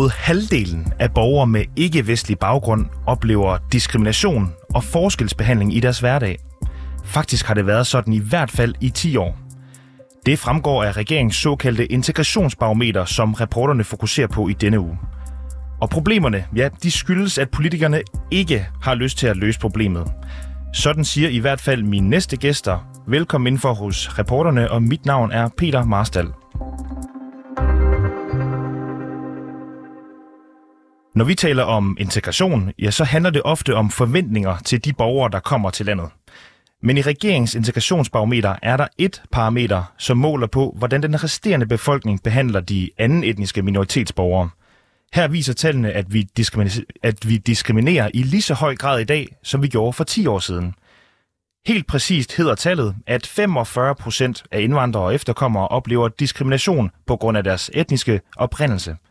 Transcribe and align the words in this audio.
Mod 0.00 0.10
halvdelen 0.10 0.92
af 0.98 1.14
borgere 1.14 1.46
med 1.46 1.64
ikke-vestlig 1.76 2.38
baggrund 2.38 2.86
oplever 3.06 3.58
diskrimination 3.72 4.52
og 4.74 4.84
forskelsbehandling 4.84 5.76
i 5.76 5.80
deres 5.80 6.00
hverdag. 6.00 6.38
Faktisk 7.04 7.46
har 7.46 7.54
det 7.54 7.66
været 7.66 7.86
sådan 7.86 8.12
i 8.12 8.18
hvert 8.18 8.50
fald 8.50 8.74
i 8.80 8.90
10 8.90 9.16
år. 9.16 9.38
Det 10.26 10.38
fremgår 10.38 10.84
af 10.84 10.96
regeringens 10.96 11.36
såkaldte 11.36 11.92
integrationsbarometer, 11.92 13.04
som 13.04 13.34
reporterne 13.34 13.84
fokuserer 13.84 14.26
på 14.26 14.48
i 14.48 14.52
denne 14.52 14.80
uge. 14.80 14.98
Og 15.80 15.90
problemerne, 15.90 16.44
ja, 16.56 16.68
de 16.82 16.90
skyldes, 16.90 17.38
at 17.38 17.50
politikerne 17.50 18.02
ikke 18.30 18.66
har 18.82 18.94
lyst 18.94 19.18
til 19.18 19.26
at 19.26 19.36
løse 19.36 19.60
problemet. 19.60 20.12
Sådan 20.74 21.04
siger 21.04 21.28
i 21.28 21.38
hvert 21.38 21.60
fald 21.60 21.82
mine 21.82 22.08
næste 22.08 22.36
gæster. 22.36 22.78
Velkommen 23.08 23.46
indenfor 23.46 23.74
hos 23.74 24.18
reporterne, 24.18 24.70
og 24.70 24.82
mit 24.82 25.06
navn 25.06 25.32
er 25.32 25.48
Peter 25.56 25.84
Marstal. 25.84 26.26
Når 31.14 31.24
vi 31.24 31.34
taler 31.34 31.62
om 31.62 31.96
integration, 32.00 32.72
ja, 32.78 32.90
så 32.90 33.04
handler 33.04 33.30
det 33.30 33.42
ofte 33.42 33.74
om 33.74 33.90
forventninger 33.90 34.58
til 34.58 34.84
de 34.84 34.92
borgere, 34.92 35.30
der 35.30 35.40
kommer 35.40 35.70
til 35.70 35.86
landet. 35.86 36.08
Men 36.82 36.98
i 36.98 37.02
regeringens 37.02 37.54
integrationsbarometer 37.54 38.56
er 38.62 38.76
der 38.76 38.86
et 38.98 39.22
parameter, 39.32 39.92
som 39.98 40.18
måler 40.18 40.46
på, 40.46 40.74
hvordan 40.78 41.02
den 41.02 41.24
resterende 41.24 41.66
befolkning 41.66 42.22
behandler 42.22 42.60
de 42.60 42.90
anden 42.98 43.24
etniske 43.24 43.62
minoritetsborgere. 43.62 44.50
Her 45.12 45.28
viser 45.28 45.52
tallene, 45.52 45.92
at 45.92 46.12
vi, 46.14 46.22
diskriminerer, 46.36 46.84
at 47.02 47.28
vi 47.28 47.36
diskriminerer 47.36 48.10
i 48.14 48.22
lige 48.22 48.42
så 48.42 48.54
høj 48.54 48.76
grad 48.76 49.00
i 49.00 49.04
dag, 49.04 49.36
som 49.42 49.62
vi 49.62 49.68
gjorde 49.68 49.92
for 49.92 50.04
10 50.04 50.26
år 50.26 50.38
siden. 50.38 50.74
Helt 51.66 51.86
præcist 51.86 52.36
hedder 52.36 52.54
tallet, 52.54 52.96
at 53.06 53.26
45 53.26 53.94
procent 53.94 54.44
af 54.50 54.60
indvandrere 54.60 55.04
og 55.04 55.14
efterkommere 55.14 55.68
oplever 55.68 56.08
diskrimination 56.08 56.90
på 57.06 57.16
grund 57.16 57.38
af 57.38 57.44
deres 57.44 57.70
etniske 57.74 58.20
oprindelse– 58.36 58.96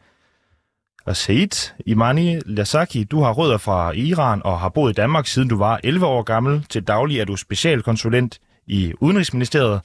og 1.09 1.15
Said 1.15 1.71
Imani 1.85 2.39
Lasaki, 2.45 3.03
du 3.03 3.21
har 3.21 3.31
rødder 3.31 3.57
fra 3.57 3.91
Iran 3.91 4.41
og 4.43 4.59
har 4.59 4.69
boet 4.69 4.91
i 4.91 4.93
Danmark 4.93 5.27
siden 5.27 5.47
du 5.47 5.57
var 5.57 5.79
11 5.83 6.05
år 6.05 6.23
gammel. 6.23 6.65
Til 6.69 6.83
daglig 6.83 7.19
er 7.19 7.25
du 7.25 7.35
specialkonsulent 7.35 8.39
i 8.67 8.93
Udenrigsministeriet, 9.02 9.81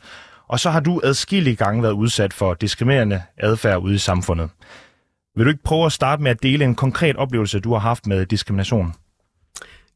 og 0.48 0.60
så 0.60 0.70
har 0.70 0.80
du 0.80 1.00
adskillige 1.04 1.56
gange 1.56 1.82
været 1.82 1.92
udsat 1.92 2.32
for 2.32 2.54
diskriminerende 2.54 3.22
adfærd 3.38 3.82
ude 3.82 3.94
i 3.94 3.98
samfundet. 3.98 4.50
Vil 5.36 5.44
du 5.44 5.50
ikke 5.50 5.62
prøve 5.62 5.86
at 5.86 5.92
starte 5.92 6.22
med 6.22 6.30
at 6.30 6.42
dele 6.42 6.64
en 6.64 6.74
konkret 6.74 7.16
oplevelse, 7.16 7.60
du 7.60 7.72
har 7.72 7.80
haft 7.80 8.06
med 8.06 8.26
diskrimination? 8.26 8.94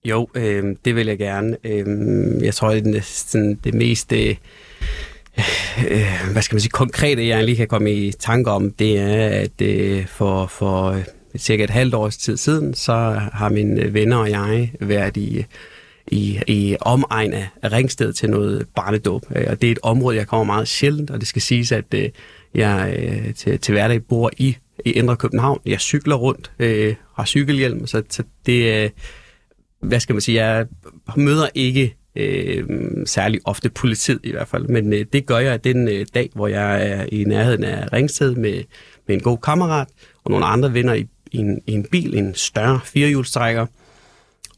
Jo, 0.04 0.28
øh, 0.34 0.76
det 0.84 0.94
vil 0.96 1.06
jeg 1.06 1.18
gerne. 1.18 1.56
Øh, 1.64 1.86
jeg 2.44 2.54
tror, 2.54 2.70
det 2.70 2.96
er 2.96 3.00
sådan, 3.02 3.54
det 3.64 3.74
mest... 3.74 4.12
Øh, 4.12 4.36
øh, 5.90 6.32
hvad 6.32 6.42
skal 6.42 6.54
man 6.54 6.60
sige, 6.60 6.70
konkrete, 6.70 7.28
jeg 7.28 7.44
lige 7.44 7.56
kan 7.56 7.68
komme 7.68 7.92
i 7.92 8.12
tanke 8.12 8.50
om, 8.50 8.72
det 8.72 8.98
er, 8.98 9.28
at 9.28 9.62
øh, 9.62 10.06
for, 10.06 10.46
for 10.46 10.90
øh, 10.90 11.04
cirka 11.36 11.64
et 11.64 11.70
halvt 11.70 11.94
års 11.94 12.16
tid 12.16 12.36
siden, 12.36 12.74
så 12.74 12.92
har 13.32 13.48
mine 13.48 13.94
venner 13.94 14.16
og 14.16 14.30
jeg 14.30 14.72
været 14.80 15.16
i, 15.16 15.44
i, 16.06 16.40
i 16.46 16.76
omegn 16.80 17.32
af 17.32 17.72
Ringsted 17.72 18.12
til 18.12 18.30
noget 18.30 18.66
barnedåb. 18.76 19.22
Øh, 19.36 19.46
og 19.48 19.60
det 19.60 19.66
er 19.66 19.72
et 19.72 19.78
område, 19.82 20.16
jeg 20.16 20.26
kommer 20.26 20.44
meget 20.44 20.68
sjældent, 20.68 21.10
og 21.10 21.20
det 21.20 21.28
skal 21.28 21.42
siges, 21.42 21.72
at 21.72 21.94
øh, 21.94 22.08
jeg 22.54 22.96
øh, 22.98 23.34
til, 23.34 23.58
til 23.58 23.72
hverdag 23.72 24.02
bor 24.02 24.30
i, 24.36 24.56
i 24.84 24.90
Indre 24.90 25.16
København. 25.16 25.60
Jeg 25.66 25.80
cykler 25.80 26.16
rundt, 26.16 26.52
øh, 26.58 26.94
har 27.16 27.24
cykelhjelm, 27.24 27.86
så, 27.86 28.02
så 28.10 28.22
det 28.46 28.74
er, 28.74 28.88
hvad 29.80 30.00
skal 30.00 30.14
man 30.14 30.20
sige, 30.20 30.44
jeg 30.44 30.67
møder 31.17 31.48
ikke 31.55 31.94
øh, 32.17 32.67
særlig 33.06 33.40
ofte 33.44 33.70
politiet 33.70 34.20
i 34.24 34.30
hvert 34.30 34.48
fald, 34.48 34.68
men 34.68 34.92
øh, 34.92 35.06
det 35.12 35.27
gør 35.27 35.38
jeg 35.38 35.64
den 35.64 35.88
øh, 35.88 36.06
dag, 36.14 36.30
hvor 36.34 36.48
jeg 36.48 36.90
er 36.90 37.06
i 37.12 37.24
nærheden 37.24 37.64
af 37.64 37.92
Ringsted 37.92 38.34
med, 38.34 38.62
med 39.06 39.17
en 39.17 39.20
god 39.22 39.38
kammerat 39.38 39.88
og 40.24 40.30
nogle 40.30 40.46
andre 40.46 40.74
venner 40.74 40.94
i, 40.94 41.06
i, 41.33 41.39
en, 41.39 41.62
i 41.66 41.72
en 41.72 41.86
bil, 41.90 42.14
en 42.14 42.34
større 42.34 42.80
firehjulstrækker, 42.84 43.66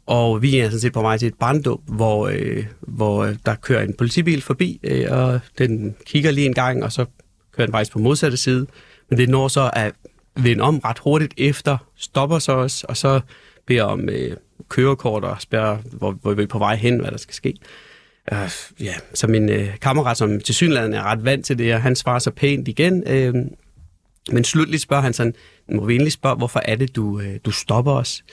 og 0.06 0.42
vi 0.42 0.58
er 0.58 0.64
sådan 0.64 0.80
set 0.80 0.92
på 0.92 1.02
vej 1.02 1.18
til 1.18 1.28
et 1.28 1.34
barndåb, 1.34 1.80
hvor, 1.86 2.28
øh, 2.28 2.66
hvor 2.80 3.24
øh, 3.24 3.36
der 3.46 3.54
kører 3.54 3.82
en 3.82 3.94
politibil 3.94 4.42
forbi, 4.42 4.80
øh, 4.82 5.06
og 5.10 5.40
den 5.58 5.96
kigger 6.06 6.30
lige 6.30 6.46
en 6.46 6.54
gang, 6.54 6.84
og 6.84 6.92
så 6.92 7.04
kører 7.52 7.66
den 7.66 7.72
faktisk 7.72 7.92
på 7.92 7.98
modsatte 7.98 8.36
side. 8.36 8.66
Men 9.08 9.18
det 9.18 9.28
når 9.28 9.48
så 9.48 9.70
at 9.72 9.92
vende 10.36 10.62
om 10.62 10.78
ret 10.78 10.98
hurtigt 10.98 11.34
efter, 11.36 11.76
stopper 11.96 12.38
så 12.38 12.52
os, 12.52 12.84
og 12.84 12.96
så 12.96 13.20
beder 13.66 13.82
om 13.82 14.08
øh, 14.08 14.36
kørekort 14.68 15.24
og 15.24 15.40
spørger, 15.40 15.78
hvor, 15.92 16.12
hvor 16.12 16.34
vi 16.34 16.42
er 16.42 16.46
på 16.46 16.58
vej 16.58 16.76
hen, 16.76 17.00
hvad 17.00 17.10
der 17.10 17.18
skal 17.18 17.34
ske. 17.34 17.54
Øh, 18.32 18.50
ja, 18.80 18.94
så 19.14 19.26
min 19.26 19.48
øh, 19.48 19.78
kammerat, 19.80 20.16
som 20.16 20.40
til 20.40 20.54
synligheden 20.54 20.94
er 20.94 21.02
ret 21.02 21.24
vant 21.24 21.46
til 21.46 21.58
det, 21.58 21.74
og 21.74 21.82
han 21.82 21.96
svarer 21.96 22.18
så 22.18 22.30
pænt 22.30 22.68
igen. 22.68 23.04
Øh, 23.06 23.34
men 24.32 24.44
slutligt 24.44 24.82
spørger 24.82 25.02
han 25.02 25.12
sådan, 25.12 25.34
må 25.72 25.84
vi 25.84 25.92
egentlig 25.92 26.12
spørge, 26.12 26.36
hvorfor 26.36 26.62
er 26.64 26.76
det, 26.76 26.96
du, 26.96 27.20
øh, 27.20 27.38
du 27.44 27.50
stopper 27.50 27.92
os? 27.92 28.24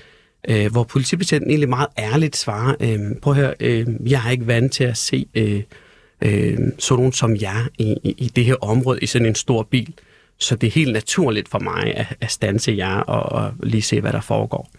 Øh, 0.49 0.71
hvor 0.71 0.83
politibetjenten 0.83 1.49
egentlig 1.49 1.69
meget 1.69 1.87
ærligt 1.97 2.35
svarer, 2.35 2.75
øh, 2.79 2.99
prøv 3.21 3.33
at 3.33 3.39
høre, 3.39 3.53
øh, 3.59 3.87
jeg 4.11 4.25
er 4.25 4.31
ikke 4.31 4.47
vant 4.47 4.73
til 4.73 4.83
at 4.83 4.97
se 4.97 5.25
øh, 5.35 5.63
øh, 6.21 6.57
sådan 6.79 6.97
nogen 6.97 7.13
som 7.13 7.35
jer 7.35 7.67
i, 7.77 7.95
i, 8.03 8.15
i 8.17 8.27
det 8.27 8.45
her 8.45 8.55
område, 8.55 8.99
i 9.01 9.05
sådan 9.05 9.25
en 9.25 9.35
stor 9.35 9.63
bil. 9.63 9.93
Så 10.39 10.55
det 10.55 10.67
er 10.67 10.71
helt 10.71 10.93
naturligt 10.93 11.49
for 11.49 11.59
mig 11.59 11.93
at, 11.95 12.05
at 12.21 12.31
stanse 12.31 12.75
jer 12.77 12.95
og, 12.95 13.43
og 13.43 13.53
lige 13.63 13.81
se, 13.81 14.01
hvad 14.01 14.13
der 14.13 14.21
foregår. 14.21 14.69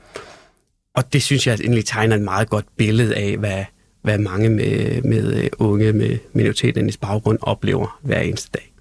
Og 0.94 1.12
det 1.12 1.22
synes 1.22 1.46
jeg 1.46 1.54
egentlig 1.60 1.84
tegner 1.84 2.16
et 2.16 2.22
meget 2.22 2.50
godt 2.50 2.66
billede 2.76 3.16
af, 3.16 3.36
hvad, 3.36 3.64
hvad 4.02 4.18
mange 4.18 4.48
med, 4.48 5.02
med 5.02 5.44
øh, 5.44 5.50
unge 5.58 5.92
med 5.92 6.18
minoritetens 6.32 6.96
baggrund 6.96 7.38
oplever 7.42 7.98
hver 8.02 8.20
eneste 8.20 8.50
dag. 8.54 8.72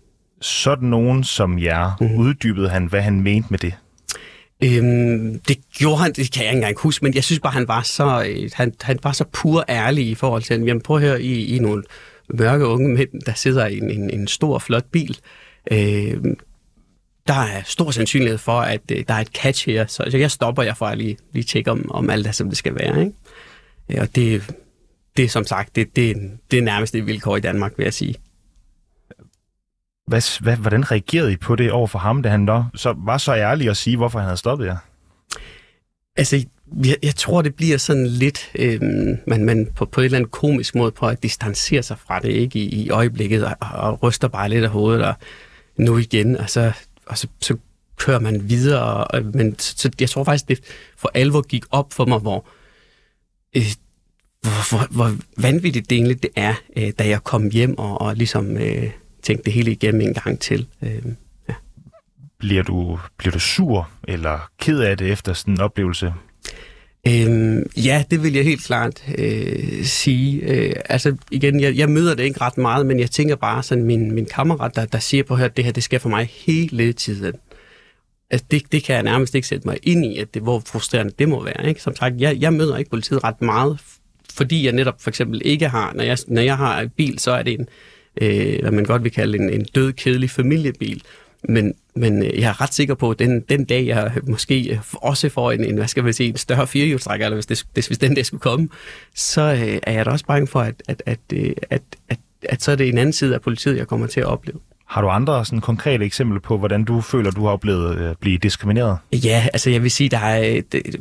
Sådan 0.42 0.90
nogen 0.90 1.24
som 1.24 1.60
jer, 1.60 1.92
mm. 2.02 2.16
uddybede 2.16 2.70
han, 2.70 2.86
hvad 2.86 3.02
han 3.02 3.22
mente 3.22 3.48
med 3.50 3.60
det? 3.60 3.74
Øhm, 4.64 5.40
det 5.40 5.58
gjorde 5.74 5.98
han, 5.98 6.14
det 6.14 6.32
kan 6.32 6.44
jeg 6.44 6.52
ikke 6.52 6.58
engang 6.58 6.80
huske, 6.80 7.06
men 7.06 7.16
jeg 7.16 7.24
synes 7.24 7.40
bare, 7.40 7.54
han 7.54 7.68
var 7.68 7.82
så, 7.82 8.26
øh, 8.30 8.50
han, 8.54 8.74
han 8.82 9.00
var 9.04 9.12
så 9.12 9.26
pur 9.34 9.66
ærlig 9.70 10.08
i 10.08 10.16
forhold 10.16 10.42
til, 10.42 10.62
jamen 10.62 10.82
prøv 10.82 10.98
at 10.98 11.04
høre, 11.04 11.22
I, 11.22 11.56
I 11.56 11.60
nogle 11.60 11.84
mørke 12.30 12.66
unge 12.66 12.90
mænd, 12.90 13.22
der 13.26 13.34
sidder 13.34 13.68
i 13.68 13.78
en, 13.78 13.92
en, 13.92 14.10
en 14.10 14.28
stor, 14.28 14.60
flot 14.60 14.86
bil. 14.92 15.18
Øh, 15.72 16.18
der 17.28 17.34
er 17.34 17.62
stor 17.66 17.92
sandsynlighed 17.92 18.38
for, 18.38 18.60
at 18.60 18.82
øh, 18.92 19.04
der 19.08 19.14
er 19.14 19.20
et 19.20 19.28
catch 19.28 19.70
her, 19.70 19.86
så, 19.88 20.04
så 20.10 20.18
jeg 20.18 20.32
stopper 20.32 20.64
jeg 20.64 20.78
for 20.78 20.86
at 20.86 20.98
lige, 20.98 21.18
lige 21.34 21.44
tjekke 21.44 21.72
om, 21.72 21.92
om 21.92 22.10
alt 22.10 22.28
er, 22.28 22.32
som 22.32 22.50
det 22.50 22.58
skal 22.58 22.76
være. 22.76 23.00
Ikke? 23.00 23.14
Ja, 23.90 24.02
og 24.02 24.16
det, 24.16 24.56
det 25.18 25.26
er 25.26 25.30
som 25.30 25.46
sagt, 25.46 25.76
det, 25.76 25.96
det, 25.96 26.18
det 26.52 26.60
er 26.60 26.64
nærmest 26.64 26.94
det 26.94 27.08
vilkår 27.08 27.38
i 27.38 27.40
Danmark, 27.40 27.74
vil 27.78 27.84
jeg 27.84 27.94
sige. 27.94 28.16
Hvad, 30.08 30.42
hvad, 30.42 30.58
hvordan 30.58 30.92
reagerede 30.92 31.32
I 31.34 31.36
på 31.36 31.56
det 31.56 31.72
over 31.72 31.88
for 31.88 32.00
ham, 32.00 32.24
da 32.24 32.30
han 32.30 32.46
da 32.46 32.64
så 32.76 32.94
var 32.98 33.18
så 33.18 33.36
ærlig 33.36 33.70
at 33.70 33.78
sige, 33.78 33.98
hvorfor 33.98 34.20
han 34.20 34.26
havde 34.26 34.38
stoppet 34.38 34.66
jer? 34.66 34.78
Altså, 36.16 36.46
jeg, 36.86 36.96
jeg 37.04 37.16
tror, 37.16 37.42
det 37.42 37.56
bliver 37.56 37.78
sådan 37.78 38.08
lidt, 38.08 38.52
øh, 38.56 38.82
man, 39.28 39.46
man 39.46 39.68
på, 39.76 39.86
på 39.86 40.02
et 40.02 40.06
eller 40.06 40.18
andet 40.18 40.32
komisk 40.32 40.76
måde 40.76 40.92
på 40.92 41.08
at 41.08 41.24
distancere 41.24 41.84
sig 41.84 41.98
fra 42.08 42.20
det, 42.20 42.30
ikke 42.30 42.60
i, 42.60 42.86
i 42.86 42.90
øjeblikket, 42.90 43.46
og, 43.46 43.56
og 43.60 44.04
ryster 44.04 44.28
bare 44.28 44.50
lidt 44.50 44.64
af 44.64 44.70
hovedet, 44.70 45.06
og 45.06 45.14
nu 45.78 45.98
igen, 45.98 46.36
altså, 46.38 46.72
og 47.06 47.18
så, 47.18 47.28
så 47.42 47.58
kører 47.98 48.20
man 48.20 48.50
videre. 48.50 49.04
Og, 49.08 49.26
men 49.34 49.60
så, 49.60 49.92
jeg 50.00 50.10
tror 50.10 50.24
faktisk, 50.24 50.48
det 50.48 50.60
for 50.98 51.12
alvor 51.14 51.42
gik 51.42 51.64
op 51.72 51.94
for 51.94 52.06
mig, 52.06 52.20
hvor, 52.20 52.46
øh, 53.56 53.64
hvor, 54.42 54.70
hvor, 54.70 54.88
hvor 54.92 55.16
vanvittigt 55.42 55.90
det 55.90 55.96
egentlig 55.96 56.24
det 56.24 56.30
er, 56.36 56.54
øh, 56.78 56.92
da 57.00 57.08
jeg 57.08 57.24
kom 57.24 57.50
hjem 57.50 57.78
og, 57.78 58.02
og 58.02 58.16
ligesom 58.16 58.58
øh, 58.58 58.90
tænkte 59.28 59.46
det 59.46 59.54
hele 59.54 59.72
igennem 59.72 60.02
en 60.02 60.14
gang 60.14 60.40
til. 60.40 60.68
Øh, 60.82 61.02
ja. 61.50 61.54
bliver, 62.38 62.64
du, 62.64 63.00
bliver 63.18 63.32
du 63.32 63.40
sur 63.40 63.90
eller 64.08 64.50
ked 64.60 64.80
af 64.80 64.98
det 64.98 65.12
efter 65.12 65.34
sådan 65.34 65.54
en 65.54 65.62
oplevelse? 65.62 66.14
Øhm, 67.08 67.70
ja, 67.78 68.04
det 68.12 68.24
vil 68.24 68.34
jeg 68.34 68.44
helt 68.44 68.64
klart 68.64 69.04
øh, 69.18 69.84
sige. 69.84 70.42
Øh, 70.42 70.76
altså 70.90 71.16
igen, 71.32 71.60
jeg, 71.60 71.78
jeg 71.78 71.90
møder 71.90 72.16
det 72.16 72.24
ikke 72.24 72.42
ret 72.42 72.58
meget, 72.58 72.86
men 72.86 73.00
jeg 73.00 73.12
tænker 73.12 73.36
bare 73.36 73.64
sådan, 73.64 73.84
min, 73.84 74.12
min 74.12 74.26
kammerat, 74.26 74.76
der, 74.76 74.86
der 74.86 75.00
siger 75.00 75.24
på 75.24 75.36
her, 75.36 75.46
at 75.46 75.58
det 75.58 75.66
her, 75.66 75.72
det 75.72 75.84
sker 75.84 76.00
for 76.00 76.10
mig 76.10 76.30
hele 76.46 76.94
tiden. 76.94 77.34
Altså, 78.30 78.46
det, 78.52 78.72
det 78.72 78.84
kan 78.84 78.96
jeg 78.96 79.04
nærmest 79.04 79.36
ikke 79.36 79.48
sætte 79.48 79.68
mig 79.68 79.78
ind 79.84 80.06
i, 80.06 80.18
at 80.18 80.34
det, 80.34 80.42
hvor 80.42 80.62
frustrerende 80.66 81.14
det 81.20 81.30
må 81.30 81.44
være. 81.44 81.68
Ikke? 81.68 81.82
Som 81.82 81.96
sagt, 81.96 82.16
jeg, 82.20 82.38
jeg 82.40 82.54
møder 82.54 82.78
ikke 82.78 82.90
politiet 82.90 83.24
ret 83.24 83.42
meget, 83.42 83.80
fordi 84.34 84.66
jeg 84.66 84.74
netop 84.74 85.02
for 85.02 85.10
eksempel 85.10 85.42
ikke 85.46 85.68
har, 85.68 85.94
når 85.94 86.04
jeg, 86.04 86.18
når 86.28 86.42
jeg 86.42 86.58
har 86.58 86.82
en 86.82 86.90
bil, 86.90 87.20
så 87.20 87.32
er 87.32 87.44
det 87.44 87.54
en, 87.60 87.68
øh, 88.22 88.62
hvad 88.62 88.72
man 88.72 88.84
godt 88.84 89.04
vil 89.04 89.12
kalde 89.12 89.38
en, 89.38 89.50
en 89.50 89.66
død, 89.76 89.94
kedelig 89.94 90.30
familiebil. 90.30 91.02
Men, 91.50 91.74
men 91.96 92.24
øh, 92.24 92.40
jeg 92.40 92.50
er 92.50 92.62
ret 92.62 92.74
sikker 92.74 92.96
på, 92.96 93.12
at 93.12 93.20
den, 93.20 93.42
den 93.42 93.66
dag, 93.66 93.86
jeg 93.86 94.12
måske 94.24 94.82
også 94.94 95.30
får 95.30 95.52
en, 95.52 95.64
en 95.64 95.76
hvad 95.78 95.88
skal 95.88 96.04
man 96.04 96.14
sige, 96.14 96.30
en 96.30 96.38
større 96.38 96.68
firehjulstrækker, 96.68 97.26
eller 97.26 97.36
hvis, 97.36 97.66
det, 97.76 97.88
hvis 97.88 97.98
den 97.98 98.16
dag 98.16 98.26
skulle 98.26 98.42
komme, 98.42 98.70
så 99.16 99.42
øh, 99.42 99.80
er 99.84 99.92
jeg 99.92 100.06
da 100.06 100.12
også 100.12 100.26
bange 100.26 100.48
for, 100.48 100.60
at, 100.60 100.84
at, 100.88 101.04
at, 101.06 101.20
øh, 101.34 101.50
at, 101.70 101.72
at, 101.72 101.82
at, 102.10 102.20
at 102.44 102.64
så 102.64 102.72
er 102.72 102.76
det 102.76 102.90
en 102.90 102.98
anden 102.98 103.14
side 103.14 103.36
af 103.36 103.42
politiet, 103.42 103.78
jeg 103.78 103.88
kommer 103.88 104.08
til 104.08 104.20
at 104.20 104.26
opleve. 104.26 104.60
Har 104.88 105.02
du 105.02 105.08
andre 105.08 105.46
sådan 105.46 105.62
konkrete 105.62 106.06
eksempler 106.06 106.40
på, 106.40 106.58
hvordan 106.58 106.84
du 106.84 107.02
føler, 107.02 107.32
du 107.32 107.46
har 107.46 107.52
oplevet 107.52 107.98
øh, 107.98 108.10
at 108.10 108.18
blive 108.18 108.38
diskrimineret? 108.38 108.98
Ja, 109.14 109.48
altså 109.54 109.70
jeg 109.70 109.84
vil 109.84 109.92
sige, 109.92 110.10
der 110.10 110.18
er, 110.18 110.56
øh, 110.56 110.64
det, 110.72 110.96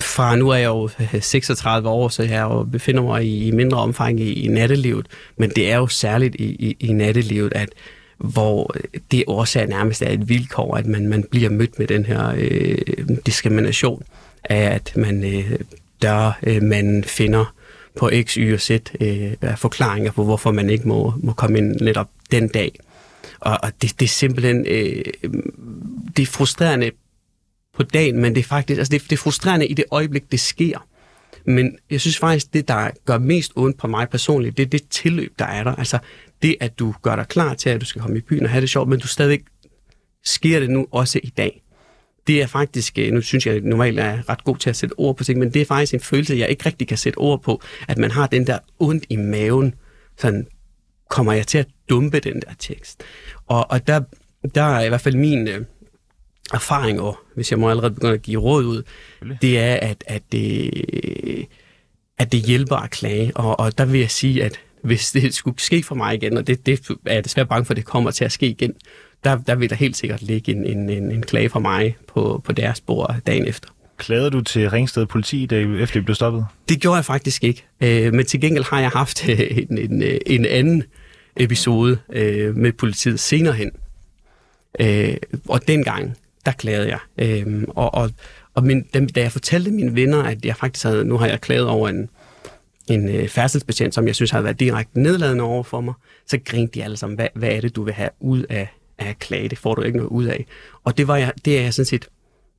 fra 0.00 0.36
nu 0.36 0.48
er 0.48 0.56
jeg 0.56 0.66
jo 0.66 0.88
øh, 1.00 1.22
36 1.22 1.88
år, 1.88 2.08
så 2.08 2.22
jeg 2.22 2.42
jo 2.42 2.62
befinder 2.62 3.02
mig 3.02 3.46
i, 3.46 3.50
mindre 3.50 3.78
omfang 3.78 4.20
i, 4.20 4.32
i 4.32 4.48
nattelivet, 4.48 5.06
men 5.36 5.50
det 5.50 5.72
er 5.72 5.76
jo 5.76 5.86
særligt 5.86 6.34
i, 6.34 6.44
i, 6.44 6.76
i 6.80 6.92
nattelivet, 6.92 7.52
at 7.54 7.68
hvor 8.18 8.74
det 9.10 9.24
årsag 9.26 9.68
nærmest 9.68 10.02
er 10.02 10.10
et 10.10 10.28
vilkår, 10.28 10.76
at 10.76 10.86
man, 10.86 11.08
man 11.08 11.24
bliver 11.30 11.50
mødt 11.50 11.78
med 11.78 11.86
den 11.86 12.04
her 12.04 12.34
øh, 12.36 12.76
diskrimination 13.26 14.02
af, 14.44 14.74
at 14.74 14.92
man 14.96 15.24
øh, 15.24 15.58
der 16.02 16.32
øh, 16.42 16.62
man 16.62 17.04
finder 17.06 17.54
på 17.96 18.10
X, 18.22 18.34
Y 18.34 18.52
og 18.54 18.60
Z 18.60 18.70
øh, 19.00 19.32
forklaringer 19.56 20.12
på, 20.12 20.24
hvorfor 20.24 20.52
man 20.52 20.70
ikke 20.70 20.88
må, 20.88 21.12
må 21.16 21.32
komme 21.32 21.58
ind 21.58 21.80
netop 21.80 22.08
den 22.30 22.48
dag. 22.48 22.78
Og, 23.40 23.58
og 23.62 23.72
det, 23.82 24.00
det 24.00 24.06
er 24.06 24.08
simpelthen 24.08 24.66
øh, 24.66 25.04
det 26.16 26.22
er 26.22 26.26
frustrerende 26.26 26.90
på 27.74 27.82
dagen, 27.82 28.20
men 28.20 28.34
det 28.34 28.40
er 28.40 28.44
faktisk 28.44 28.78
altså 28.78 28.90
det, 28.90 29.02
det 29.02 29.12
er 29.12 29.16
frustrerende 29.16 29.66
i 29.66 29.74
det 29.74 29.84
øjeblik, 29.90 30.32
det 30.32 30.40
sker. 30.40 30.86
Men 31.44 31.78
jeg 31.90 32.00
synes 32.00 32.18
faktisk, 32.18 32.52
det, 32.54 32.68
der 32.68 32.90
gør 33.04 33.18
mest 33.18 33.52
ondt 33.56 33.78
på 33.78 33.86
mig 33.86 34.08
personligt, 34.08 34.56
det 34.56 34.62
er 34.62 34.68
det 34.68 34.88
tilløb, 34.90 35.32
der 35.38 35.44
er 35.44 35.64
der. 35.64 35.74
Altså 35.74 35.98
det, 36.42 36.56
at 36.60 36.78
du 36.78 36.94
gør 37.02 37.16
dig 37.16 37.28
klar 37.28 37.54
til, 37.54 37.70
at 37.70 37.80
du 37.80 37.86
skal 37.86 38.02
komme 38.02 38.18
i 38.18 38.20
byen 38.20 38.44
og 38.44 38.50
have 38.50 38.60
det 38.60 38.70
sjovt, 38.70 38.88
men 38.88 39.00
du 39.00 39.06
stadig 39.06 39.40
sker 40.24 40.60
det 40.60 40.70
nu 40.70 40.86
også 40.90 41.20
i 41.22 41.32
dag. 41.36 41.61
Det 42.26 42.42
er 42.42 42.46
faktisk, 42.46 42.98
øh, 42.98 43.12
nu 43.12 43.20
synes 43.20 43.46
jeg 43.46 43.60
normalt 43.60 44.00
er 44.00 44.28
ret 44.28 44.44
god 44.44 44.56
til 44.56 44.70
at 44.70 44.76
sætte 44.76 44.94
ord 44.98 45.16
på 45.16 45.24
ting, 45.24 45.38
men 45.38 45.54
det 45.54 45.62
er 45.62 45.66
faktisk 45.66 45.94
en 45.94 46.00
følelse, 46.00 46.36
jeg 46.36 46.48
ikke 46.48 46.66
rigtig 46.66 46.88
kan 46.88 46.96
sætte 46.96 47.16
ord 47.16 47.42
på, 47.42 47.62
at 47.88 47.98
man 47.98 48.10
har 48.10 48.26
den 48.26 48.46
der 48.46 48.58
ondt 48.78 49.04
i 49.08 49.16
maven, 49.16 49.74
sådan 50.18 50.46
kommer 51.10 51.32
jeg 51.32 51.46
til 51.46 51.58
at 51.58 51.66
dumpe 51.90 52.20
den 52.20 52.34
der 52.34 52.54
tekst. 52.58 53.02
Og, 53.46 53.70
og 53.70 53.86
der, 53.86 54.00
der 54.54 54.62
er 54.62 54.84
i 54.84 54.88
hvert 54.88 55.00
fald 55.00 55.16
min 55.16 55.48
øh, 55.48 55.64
erfaring, 56.54 57.00
og 57.00 57.18
hvis 57.34 57.50
jeg 57.50 57.58
må 57.58 57.70
allerede 57.70 57.94
begynde 57.94 58.14
at 58.14 58.22
give 58.22 58.40
råd 58.40 58.64
ud, 58.64 58.82
det 59.42 59.58
er, 59.58 59.74
at, 59.74 60.04
at, 60.06 60.22
det, 60.32 60.70
at 62.18 62.32
det 62.32 62.40
hjælper 62.40 62.76
at 62.76 62.90
klage. 62.90 63.36
Og, 63.36 63.60
og 63.60 63.78
der 63.78 63.84
vil 63.84 64.00
jeg 64.00 64.10
sige, 64.10 64.44
at 64.44 64.60
hvis 64.82 65.12
det 65.12 65.34
skulle 65.34 65.60
ske 65.60 65.82
for 65.82 65.94
mig 65.94 66.14
igen, 66.14 66.36
og 66.36 66.46
det, 66.46 66.66
det 66.66 66.90
er 67.06 67.14
jeg 67.14 67.24
desværre 67.24 67.46
bange 67.46 67.64
for, 67.64 67.72
at 67.72 67.76
det 67.76 67.84
kommer 67.84 68.10
til 68.10 68.24
at 68.24 68.32
ske 68.32 68.46
igen, 68.46 68.74
der, 69.24 69.36
der 69.36 69.54
vil 69.54 69.70
der 69.70 69.76
helt 69.76 69.96
sikkert 69.96 70.22
ligge 70.22 70.52
en, 70.52 70.66
en, 70.66 70.90
en, 70.90 71.12
en 71.12 71.22
klage 71.22 71.48
fra 71.48 71.58
mig 71.58 71.96
på, 72.06 72.40
på 72.44 72.52
deres 72.52 72.78
spor 72.78 73.16
dagen 73.26 73.48
efter. 73.48 73.68
Klagede 73.96 74.30
du 74.30 74.40
til 74.40 74.70
Ringsted 74.70 75.06
politi, 75.06 75.46
da 75.46 75.56
efter 75.56 76.00
I 76.00 76.02
blev 76.02 76.14
stoppet? 76.14 76.46
Det 76.68 76.80
gjorde 76.80 76.96
jeg 76.96 77.04
faktisk 77.04 77.44
ikke. 77.44 77.64
Øh, 77.80 78.14
men 78.14 78.26
til 78.26 78.40
gengæld 78.40 78.64
har 78.64 78.80
jeg 78.80 78.90
haft 78.90 79.28
en, 79.28 79.78
en, 79.78 80.02
en 80.26 80.46
anden 80.46 80.84
episode 81.36 81.98
øh, 82.12 82.56
med 82.56 82.72
politiet 82.72 83.20
senere 83.20 83.52
hen. 83.52 83.70
Øh, 84.80 85.16
og 85.48 85.68
dengang, 85.68 86.16
der 86.46 86.52
klagede 86.52 86.88
jeg. 86.88 86.98
Øh, 87.18 87.62
og 87.68 87.94
og, 87.94 88.10
og 88.54 88.64
min, 88.64 88.82
da 88.84 89.20
jeg 89.20 89.32
fortalte 89.32 89.70
mine 89.70 89.94
venner, 89.94 90.22
at 90.22 90.44
jeg 90.44 90.56
faktisk 90.56 90.84
havde, 90.84 91.04
nu 91.04 91.18
har 91.18 91.26
jeg 91.26 91.40
klaget 91.40 91.66
over 91.66 91.88
en, 91.88 92.08
en 92.88 93.08
øh, 93.08 93.28
færdselsbetjent, 93.28 93.94
som 93.94 94.06
jeg 94.06 94.14
synes 94.14 94.30
havde 94.30 94.44
været 94.44 94.60
direkte 94.60 95.00
nedladende 95.00 95.44
over 95.44 95.62
for 95.62 95.80
mig, 95.80 95.94
så 96.26 96.38
grinte 96.44 96.78
de 96.78 96.84
alle 96.84 96.96
sammen, 96.96 97.16
hvad, 97.16 97.28
hvad 97.34 97.48
er 97.48 97.60
det, 97.60 97.76
du 97.76 97.82
vil 97.82 97.94
have 97.94 98.10
ud 98.20 98.42
af 98.42 98.68
at 99.08 99.18
klage? 99.18 99.48
Det 99.48 99.58
får 99.58 99.74
du 99.74 99.82
ikke 99.82 99.98
noget 99.98 100.10
ud 100.10 100.24
af. 100.24 100.46
Og 100.84 100.98
det, 100.98 101.08
var 101.08 101.16
jeg, 101.16 101.32
det 101.44 101.58
er 101.58 101.62
jeg 101.62 101.74
sådan 101.74 101.86
set 101.86 102.08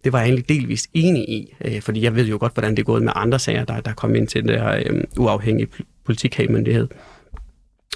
det 0.04 0.14
var 0.14 0.20
jeg 0.20 0.28
egentlig 0.28 0.50
delvist 0.50 0.90
enig 0.94 1.30
i, 1.30 1.54
øh, 1.66 1.82
fordi 1.82 2.02
jeg 2.02 2.16
ved 2.16 2.26
jo 2.26 2.38
godt, 2.40 2.54
hvordan 2.54 2.72
det 2.72 2.80
er 2.80 2.84
gået 2.84 3.04
med 3.04 3.14
andre 3.16 3.40
sager, 3.40 3.66
der, 3.66 3.82
der 3.82 3.94
kom 3.94 4.16
ind 4.16 4.28
til 4.28 4.42
den 4.42 4.50
der 4.50 4.84
øh, 4.86 5.04
uafhængige 5.18 5.68
politikagmyndighed. 6.06 6.88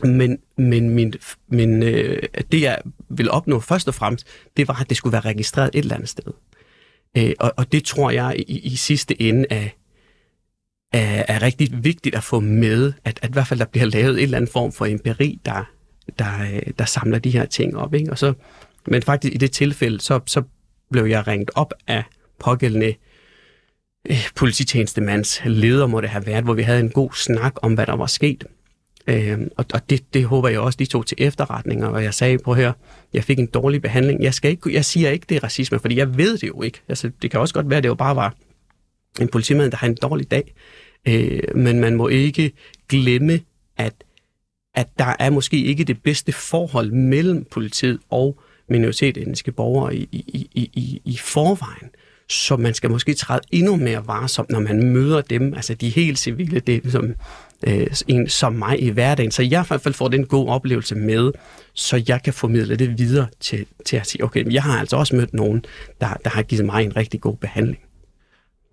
Men, 0.03 0.37
men 0.57 0.89
min, 0.89 1.13
min, 1.47 1.83
øh, 1.83 2.23
det, 2.51 2.61
jeg 2.61 2.77
ville 3.09 3.31
opnå 3.31 3.59
først 3.59 3.87
og 3.87 3.95
fremmest, 3.95 4.27
det 4.57 4.67
var, 4.67 4.81
at 4.81 4.89
det 4.89 4.97
skulle 4.97 5.13
være 5.13 5.21
registreret 5.21 5.69
et 5.73 5.79
eller 5.79 5.95
andet 5.95 6.09
sted. 6.09 6.33
Øh, 7.17 7.33
og, 7.39 7.53
og 7.57 7.71
det 7.71 7.83
tror 7.83 8.11
jeg 8.11 8.35
i, 8.47 8.59
i 8.59 8.75
sidste 8.75 9.21
ende 9.21 9.45
er, 9.49 9.67
er, 10.93 11.25
er 11.27 11.41
rigtig 11.41 11.83
vigtigt 11.83 12.15
at 12.15 12.23
få 12.23 12.39
med, 12.39 12.93
at, 13.03 13.19
at 13.21 13.29
i 13.29 13.33
hvert 13.33 13.47
fald 13.47 13.59
der 13.59 13.65
bliver 13.65 13.85
lavet 13.85 14.17
en 14.17 14.23
eller 14.23 14.37
anden 14.37 14.51
form 14.51 14.71
for 14.71 14.85
empiri, 14.85 15.39
der, 15.45 15.69
der, 16.19 16.41
øh, 16.53 16.61
der 16.79 16.85
samler 16.85 17.19
de 17.19 17.29
her 17.29 17.45
ting 17.45 17.77
op. 17.77 17.93
Ikke? 17.93 18.11
Og 18.11 18.17
så, 18.17 18.33
men 18.87 19.01
faktisk 19.01 19.33
i 19.33 19.37
det 19.37 19.51
tilfælde, 19.51 20.01
så, 20.01 20.19
så 20.25 20.41
blev 20.91 21.05
jeg 21.05 21.27
ringet 21.27 21.51
op 21.55 21.73
af 21.87 22.03
pågældende 22.39 22.93
øh, 24.09 24.29
polititjenestemands 24.35 25.41
leder, 25.45 25.87
må 25.87 26.01
det 26.01 26.09
have 26.09 26.25
været, 26.25 26.43
hvor 26.43 26.53
vi 26.53 26.61
havde 26.61 26.79
en 26.79 26.89
god 26.89 27.09
snak 27.13 27.53
om, 27.61 27.73
hvad 27.73 27.85
der 27.85 27.95
var 27.95 28.05
sket. 28.05 28.43
Øh, 29.07 29.39
og 29.57 29.65
og 29.73 29.89
det, 29.89 30.13
det 30.13 30.25
håber 30.25 30.49
jeg 30.49 30.59
også, 30.59 30.77
de 30.77 30.85
tog 30.85 31.05
til 31.05 31.17
efterretning, 31.19 31.85
og 31.85 32.03
jeg 32.03 32.13
sagde 32.13 32.37
på 32.37 32.53
her, 32.53 32.73
jeg 33.13 33.23
fik 33.23 33.39
en 33.39 33.45
dårlig 33.45 33.81
behandling. 33.81 34.23
Jeg, 34.23 34.33
skal 34.33 34.51
ikke, 34.51 34.73
jeg 34.73 34.85
siger 34.85 35.09
ikke, 35.09 35.25
det 35.29 35.35
er 35.37 35.43
racisme, 35.43 35.79
fordi 35.79 35.97
jeg 35.97 36.17
ved 36.17 36.37
det 36.37 36.47
jo 36.47 36.61
ikke. 36.61 36.81
Altså, 36.87 37.11
det 37.21 37.31
kan 37.31 37.39
også 37.39 37.53
godt 37.53 37.69
være, 37.69 37.77
at 37.77 37.83
det 37.83 37.89
jo 37.89 37.95
bare 37.95 38.15
var 38.15 38.35
en 39.21 39.27
politimand, 39.27 39.71
der 39.71 39.77
har 39.77 39.87
en 39.87 39.97
dårlig 40.01 40.31
dag. 40.31 40.53
Øh, 41.07 41.55
men 41.55 41.79
man 41.79 41.95
må 41.95 42.07
ikke 42.07 42.51
glemme, 42.89 43.39
at, 43.77 43.93
at 44.77 44.87
der 44.99 45.15
er 45.19 45.29
måske 45.29 45.63
ikke 45.63 45.83
det 45.83 46.03
bedste 46.03 46.31
forhold 46.31 46.91
mellem 46.91 47.45
politiet 47.51 47.99
og 48.09 48.39
minoritetsetniske 48.69 49.51
borgere 49.51 49.95
i, 49.95 50.09
i, 50.11 50.49
i, 50.53 50.61
i, 50.73 51.01
i 51.05 51.17
forvejen. 51.17 51.89
Så 52.29 52.57
man 52.57 52.73
skal 52.73 52.89
måske 52.89 53.13
træde 53.13 53.41
endnu 53.51 53.75
mere 53.75 54.07
varsomt, 54.07 54.49
når 54.49 54.59
man 54.59 54.83
møder 54.83 55.21
dem, 55.21 55.53
altså 55.53 55.73
de 55.73 55.89
helt 55.89 56.19
civile, 56.19 56.59
det 56.59 56.91
som 56.91 57.05
ligesom, 57.05 57.15
øh, 57.67 57.87
en 58.07 58.29
som 58.29 58.53
mig 58.53 58.81
i 58.81 58.89
hverdagen. 58.89 59.31
Så 59.31 59.41
jeg 59.41 59.63
i 59.63 59.67
hvert 59.67 59.81
fald 59.81 59.93
får 59.93 60.07
den 60.07 60.25
gode 60.25 60.49
oplevelse 60.49 60.95
med, 60.95 61.31
så 61.73 62.03
jeg 62.07 62.23
kan 62.23 62.33
formidle 62.33 62.75
det 62.75 62.99
videre 62.99 63.27
til, 63.39 63.65
til 63.85 63.97
at 63.97 64.07
sige, 64.07 64.23
okay, 64.23 64.53
jeg 64.53 64.63
har 64.63 64.79
altså 64.79 64.95
også 64.95 65.15
mødt 65.15 65.33
nogen, 65.33 65.65
der, 66.01 66.13
der 66.23 66.29
har 66.29 66.41
givet 66.41 66.65
mig 66.65 66.83
en 66.83 66.95
rigtig 66.95 67.21
god 67.21 67.37
behandling. 67.37 67.79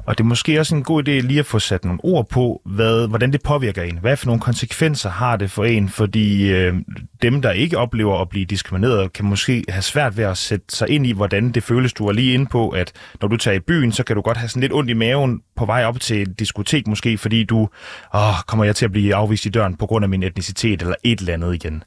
Og 0.06 0.18
det 0.18 0.24
er 0.24 0.28
måske 0.28 0.60
også 0.60 0.74
en 0.74 0.82
god 0.82 1.08
idé 1.08 1.10
lige 1.10 1.40
at 1.40 1.46
få 1.46 1.58
sat 1.58 1.84
nogle 1.84 2.00
ord 2.02 2.28
på, 2.28 2.62
hvad, 2.64 3.08
hvordan 3.08 3.32
det 3.32 3.42
påvirker 3.42 3.82
en. 3.82 3.98
Hvad 3.98 4.16
for 4.16 4.26
nogle 4.26 4.40
konsekvenser 4.40 5.10
har 5.10 5.36
det 5.36 5.50
for 5.50 5.64
en? 5.64 5.88
Fordi 5.88 6.52
øh, 6.52 6.74
dem, 7.22 7.42
der 7.42 7.50
ikke 7.50 7.78
oplever 7.78 8.20
at 8.20 8.28
blive 8.28 8.44
diskrimineret, 8.44 9.12
kan 9.12 9.24
måske 9.24 9.64
have 9.68 9.82
svært 9.82 10.16
ved 10.16 10.24
at 10.24 10.36
sætte 10.36 10.66
sig 10.68 10.88
ind 10.88 11.06
i, 11.06 11.12
hvordan 11.12 11.52
det 11.52 11.62
føles. 11.62 11.92
Du 11.92 12.06
er 12.06 12.12
lige 12.12 12.34
inde 12.34 12.46
på, 12.46 12.68
at 12.68 12.92
når 13.20 13.28
du 13.28 13.36
tager 13.36 13.56
i 13.56 13.60
byen, 13.60 13.92
så 13.92 14.04
kan 14.04 14.16
du 14.16 14.22
godt 14.22 14.36
have 14.36 14.48
sådan 14.48 14.60
lidt 14.60 14.72
ondt 14.72 14.90
i 14.90 14.94
maven 14.94 15.40
på 15.56 15.66
vej 15.66 15.84
op 15.84 16.00
til 16.00 16.22
et 16.22 16.38
diskotek 16.38 16.86
måske, 16.86 17.18
fordi 17.18 17.44
du, 17.44 17.68
åh, 18.14 18.34
kommer 18.46 18.64
jeg 18.64 18.76
til 18.76 18.84
at 18.84 18.92
blive 18.92 19.14
afvist 19.14 19.46
i 19.46 19.48
døren 19.48 19.76
på 19.76 19.86
grund 19.86 20.04
af 20.04 20.08
min 20.08 20.22
etnicitet 20.22 20.82
eller 20.82 20.94
et 21.04 21.20
eller 21.20 21.34
andet 21.34 21.54
igen. 21.54 21.84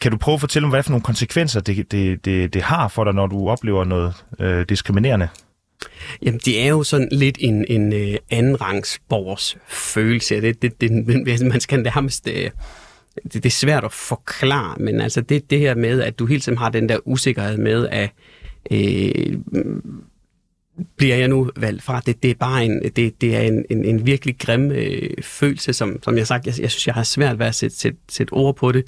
Kan 0.00 0.10
du 0.10 0.18
prøve 0.18 0.34
at 0.34 0.40
fortælle 0.40 0.66
mig, 0.66 0.70
hvad 0.70 0.82
for 0.82 0.90
nogle 0.90 1.02
konsekvenser 1.02 1.60
det, 1.60 1.92
det, 1.92 2.24
det, 2.24 2.54
det 2.54 2.62
har 2.62 2.88
for 2.88 3.04
dig, 3.04 3.14
når 3.14 3.26
du 3.26 3.48
oplever 3.48 3.84
noget 3.84 4.24
øh, 4.38 4.64
diskriminerende? 4.68 5.28
Jamen, 6.22 6.40
det 6.44 6.62
er 6.62 6.68
jo 6.68 6.82
sådan 6.82 7.08
lidt 7.12 7.36
en, 7.40 7.64
en 7.68 7.92
uh, 7.92 8.14
andenrangsborgers 8.30 9.56
følelse. 9.68 10.40
Det, 10.40 10.62
det, 10.62 10.80
det, 10.80 11.40
man 11.40 11.60
skal 11.60 11.82
nærmest... 11.82 12.28
Uh, 12.28 12.50
det, 13.22 13.34
det 13.34 13.46
er 13.46 13.50
svært 13.50 13.84
at 13.84 13.92
forklare, 13.92 14.76
men 14.78 15.00
altså 15.00 15.20
det, 15.20 15.50
det 15.50 15.58
her 15.58 15.74
med, 15.74 16.02
at 16.02 16.18
du 16.18 16.26
hele 16.26 16.40
tiden 16.40 16.58
har 16.58 16.68
den 16.68 16.88
der 16.88 16.98
usikkerhed 17.04 17.56
med, 17.56 17.88
at 17.88 18.10
øh, 18.70 19.38
bliver 20.96 21.16
jeg 21.16 21.28
nu 21.28 21.50
valgt 21.56 21.82
fra, 21.82 22.02
det, 22.06 22.22
det 22.22 22.30
er 22.30 22.34
bare 22.34 22.64
en, 22.64 22.82
det, 22.96 23.20
det 23.20 23.36
er 23.36 23.40
en, 23.40 23.64
en, 23.70 23.84
en 23.84 24.06
virkelig 24.06 24.38
grim 24.38 24.72
øh, 24.72 25.10
følelse, 25.22 25.72
som, 25.72 26.02
som 26.02 26.14
jeg 26.14 26.20
har 26.20 26.26
sagt, 26.26 26.46
jeg, 26.46 26.60
jeg 26.60 26.70
synes, 26.70 26.86
jeg 26.86 26.94
har 26.94 27.02
svært 27.02 27.38
ved 27.38 27.46
at 27.46 27.54
sætte, 27.54 27.76
sætte, 27.76 27.98
sætte 28.08 28.32
ord 28.32 28.56
på 28.56 28.72
det, 28.72 28.84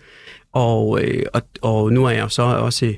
og, 0.53 1.01
øh, 1.03 1.23
og, 1.33 1.43
og 1.63 1.93
nu 1.93 2.05
er 2.05 2.11
jeg 2.11 2.21
jo 2.21 2.29
så 2.29 2.43
også 2.43 2.95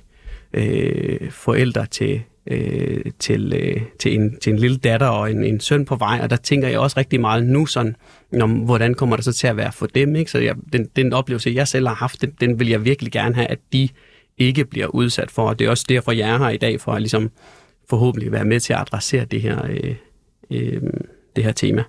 øh, 0.53 1.31
forældre 1.31 1.87
til, 1.87 2.23
øh, 2.47 3.05
til, 3.19 3.53
øh, 3.57 3.83
til, 3.99 4.15
en, 4.15 4.39
til 4.41 4.53
en 4.53 4.59
lille 4.59 4.77
datter 4.77 5.07
og 5.07 5.31
en, 5.31 5.45
en 5.45 5.61
søn 5.61 5.85
på 5.85 5.97
vej, 5.97 6.21
og 6.23 6.31
der 6.31 6.37
tænker 6.37 6.69
jeg 6.69 6.79
også 6.79 6.99
rigtig 6.99 7.21
meget 7.21 7.45
nu 7.47 7.67
sådan, 7.67 7.97
om, 8.41 8.51
hvordan 8.51 8.95
kommer 8.95 9.17
det 9.17 9.25
så 9.25 9.33
til 9.33 9.47
at 9.47 9.57
være 9.57 9.73
for 9.73 9.87
dem, 9.87 10.17
ikke? 10.17 10.31
Så 10.31 10.39
jeg, 10.39 10.55
den, 10.73 10.89
den 10.97 11.13
oplevelse, 11.13 11.53
jeg 11.55 11.69
selv 11.69 11.89
har 11.89 11.95
haft, 11.95 12.21
den, 12.21 12.31
den 12.41 12.61
vil 12.61 12.69
jeg 12.69 12.85
virkelig 12.85 13.13
gerne 13.13 13.35
have, 13.35 13.47
at 13.47 13.59
de 13.73 13.89
ikke 14.39 14.65
bliver 14.65 14.87
udsat 14.87 15.31
for, 15.31 15.49
og 15.49 15.59
det 15.59 15.67
er 15.67 15.71
også 15.71 15.85
derfor, 15.89 16.13
jeg 16.13 16.31
er 16.31 16.39
her 16.39 16.49
i 16.49 16.57
dag, 16.57 16.81
for 16.81 16.93
at 16.93 17.03
ligesom 17.03 17.31
forhåbentlig 17.91 18.33
være 18.33 18.45
med 18.45 18.61
til 18.61 18.73
at 18.73 18.81
adressere 18.81 19.25
det 19.25 19.43
her, 19.43 19.67
øh, 19.71 19.95
øh, 20.51 20.83
det 21.37 21.45
her 21.45 21.53
tema. 21.53 21.85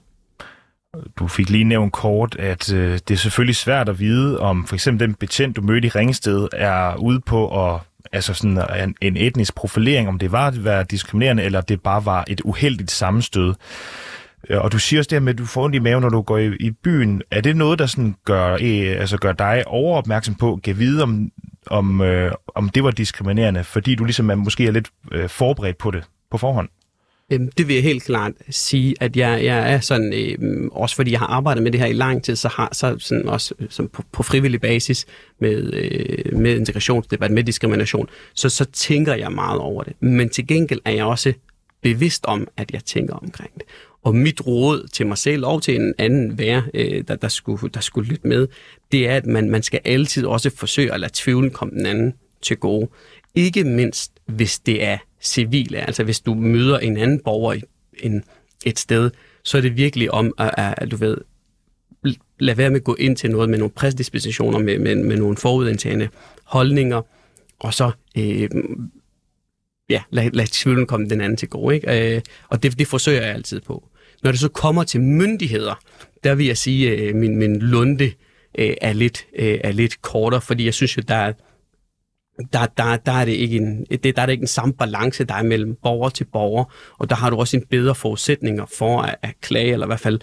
Du 1.20 1.28
fik 1.28 1.50
lige 1.50 1.64
nævnt 1.64 1.94
kort, 1.94 2.36
at 2.40 2.74
øh, 2.74 2.94
det 2.94 3.12
er 3.12 3.16
selvfølgelig 3.16 3.56
svært 3.56 3.90
at 3.90 4.00
vide, 4.00 4.40
om 4.40 4.66
for 4.68 4.76
eksempel 4.76 5.08
den 5.08 5.16
betjent, 5.16 5.56
du 5.56 5.62
mødte 5.62 5.88
i 5.88 5.90
Ringsted, 5.90 6.48
er 6.54 6.96
ude 6.96 7.20
på 7.20 7.68
at 7.68 7.82
altså 8.12 8.34
sådan 8.34 8.84
en, 8.84 8.96
en 9.02 9.18
etnisk 9.18 9.56
profilering, 9.56 10.08
om 10.08 10.20
det 10.20 10.32
var 10.32 10.48
at 10.48 10.64
være 10.64 10.84
diskriminerende, 10.84 11.44
eller 11.44 11.62
det 11.62 11.82
bare 11.82 12.06
var 12.06 12.24
et 12.28 12.42
uheldigt 12.42 12.92
sammenstød. 12.92 13.54
Øh, 14.50 14.62
og 14.62 14.72
du 14.72 14.80
siger 14.80 15.00
også 15.00 15.10
det 15.10 15.16
her 15.16 15.24
med, 15.24 15.34
at 15.34 15.38
du 15.38 15.46
får 15.46 15.64
ondt 15.64 15.76
i 15.76 15.80
maven, 15.80 16.02
når 16.02 16.10
du 16.10 16.22
går 16.22 16.38
i, 16.38 16.56
i 16.60 16.72
byen. 16.72 17.22
Er 17.32 17.42
det 17.42 17.56
noget, 17.56 17.80
der 17.80 17.86
sådan 17.86 18.16
gør, 18.26 18.54
øh, 18.54 19.00
altså 19.00 19.18
gør 19.18 19.32
dig 19.32 19.64
overopmærksom 19.68 20.36
på, 20.36 20.60
kan 20.64 20.80
vide, 20.80 21.04
om, 21.04 21.32
om, 21.68 22.02
øh, 22.02 22.32
om 22.56 22.70
det 22.70 22.84
var 22.84 22.92
diskriminerende, 22.92 23.64
fordi 23.64 23.96
du 23.96 24.04
ligesom 24.04 24.30
er, 24.30 24.36
måske 24.36 24.68
er 24.68 24.72
lidt 24.72 24.90
øh, 25.12 25.30
forberedt 25.30 25.78
på 25.78 25.92
det 25.92 26.04
på 26.32 26.38
forhånd? 26.38 26.70
Øhm, 27.32 27.52
det 27.52 27.68
vil 27.68 27.74
jeg 27.74 27.84
helt 27.84 28.04
klart 28.04 28.32
sige, 28.50 28.96
at 29.00 29.18
jeg, 29.18 29.44
jeg 29.44 29.74
er 29.74 29.80
sådan, 29.80 30.14
øh, 30.14 30.68
også 30.72 30.96
fordi 30.96 31.12
jeg 31.12 31.20
har 31.20 31.28
arbejdet 31.28 31.64
med 31.64 31.72
det 31.72 31.80
her 31.80 31.88
i 31.88 31.94
lang 31.94 32.24
tid, 32.24 32.36
så 32.36 32.48
har 32.48 32.70
så 32.74 32.96
sådan 33.00 33.30
også 33.30 33.54
øh, 33.60 33.68
som 33.70 33.88
på, 33.88 34.04
på 34.12 34.24
frivillig 34.24 34.62
basis 34.62 35.06
med, 35.40 35.74
øh, 35.74 36.38
med 36.38 36.56
integrationsdebat, 36.56 37.32
med 37.32 37.44
diskrimination, 37.44 38.08
så, 38.34 38.50
så 38.50 38.66
tænker 38.66 39.16
jeg 39.16 39.32
meget 39.32 39.60
over 39.60 39.84
det. 39.84 39.94
Men 40.00 40.30
til 40.30 40.48
gengæld 40.48 40.80
er 40.86 40.92
jeg 40.92 41.06
også 41.06 41.34
bevidst 41.82 42.26
om, 42.26 42.48
at 42.58 42.72
jeg 42.72 42.84
tænker 42.84 43.14
omkring 43.14 43.54
det. 43.54 43.64
Og 44.04 44.16
mit 44.16 44.48
råd 44.48 44.88
til 44.94 45.08
mig 45.08 45.18
selv 45.18 45.46
og 45.46 45.62
til 45.64 45.76
en 45.76 45.94
anden 45.98 46.38
vær, 46.38 46.62
øh, 46.74 47.04
der, 47.08 47.16
der, 47.16 47.28
skulle, 47.28 47.70
der 47.74 47.80
skulle 47.80 48.10
lytte 48.10 48.28
med, 48.28 48.48
det 48.92 49.08
er, 49.08 49.18
at 49.18 49.26
man, 49.26 49.50
man 49.50 49.64
skal 49.64 49.80
altid 49.86 50.26
også 50.26 50.50
forsøge 50.56 50.94
at 50.94 51.00
lade 51.00 51.12
tvivlen 51.16 51.52
komme 51.52 51.74
den 51.78 51.86
anden 51.86 52.14
til 52.42 52.58
gode. 52.58 52.90
Ikke 53.36 53.64
mindst, 53.64 54.12
hvis 54.26 54.60
det 54.60 54.84
er 54.84 54.98
civile, 55.26 55.78
altså 55.78 56.04
hvis 56.04 56.20
du 56.20 56.34
møder 56.34 56.80
en 56.80 56.98
anden 56.98 57.20
borger 57.20 57.54
i 57.54 57.62
en, 58.00 58.24
et 58.66 58.80
sted, 58.80 59.12
så 59.44 59.58
er 59.58 59.62
det 59.62 59.78
virkelig 59.78 60.12
om, 60.12 60.34
at, 60.38 60.74
at 60.78 60.92
du 60.92 60.96
ved, 60.96 61.18
lade 62.40 62.58
være 62.58 62.70
med 62.70 62.80
at 62.80 62.84
gå 62.84 62.96
ind 62.96 63.18
til 63.18 63.32
noget 63.32 63.50
med 63.50 63.58
nogle 63.58 63.72
præsdispositioner, 63.72 64.60
med, 64.60 64.80
med, 64.80 64.96
med 64.96 65.18
nogle 65.18 65.38
forudindtagende 65.38 66.10
holdninger, 66.44 67.02
og 67.60 67.74
så 67.74 67.92
øh, 68.18 68.50
ja, 69.90 70.04
lad, 70.10 70.30
lad 70.32 70.48
tvivlen 70.48 70.88
komme 70.88 71.10
den 71.10 71.22
anden 71.22 71.38
til 71.38 71.50
gode. 71.50 71.76
Ikke? 71.76 72.16
Øh, 72.16 72.22
og 72.50 72.64
det, 72.64 72.80
det 72.80 72.88
forsøger 72.88 73.22
jeg 73.22 73.34
altid 73.34 73.62
på. 73.62 73.90
Når 74.24 74.32
det 74.32 74.40
så 74.40 74.50
kommer 74.50 74.84
til 74.84 75.02
myndigheder, 75.02 75.76
der 76.24 76.36
vil 76.36 76.46
jeg 76.46 76.58
sige, 76.58 76.92
at 76.92 77.00
øh, 77.00 77.16
min, 77.16 77.36
min 77.36 77.60
lunde 77.60 78.12
øh, 78.58 78.74
er, 78.82 78.94
lidt, 78.94 79.26
øh, 79.36 79.60
er 79.64 79.72
lidt 79.72 80.02
kortere, 80.02 80.42
fordi 80.42 80.66
jeg 80.66 80.74
synes 80.74 80.98
jo, 80.98 81.04
der 81.08 81.16
er, 81.16 81.34
der, 82.54 82.66
der, 82.78 82.98
der, 82.98 83.12
er 83.12 83.26
det 83.26 83.32
ikke 83.32 83.58
en, 83.58 83.86
det, 84.04 84.16
der 84.16 84.22
er 84.22 84.26
det 84.26 84.34
ikke 84.34 84.44
en 84.44 84.48
samme 84.48 84.74
balance, 84.74 85.24
der 85.24 85.36
er 85.36 85.44
mellem 85.44 85.76
borger 85.84 86.10
til 86.10 86.24
borger, 86.24 86.74
og 86.98 87.10
der 87.10 87.16
har 87.16 87.30
du 87.30 87.38
også 87.38 87.58
en 87.58 87.64
bedre 87.70 87.96
forudsætninger 87.96 88.66
for 88.78 89.02
at, 89.02 89.16
at 89.22 89.34
klage, 89.42 89.74
eller 89.74 89.86
i 89.86 89.90
hvert 89.90 90.00
fald 90.00 90.20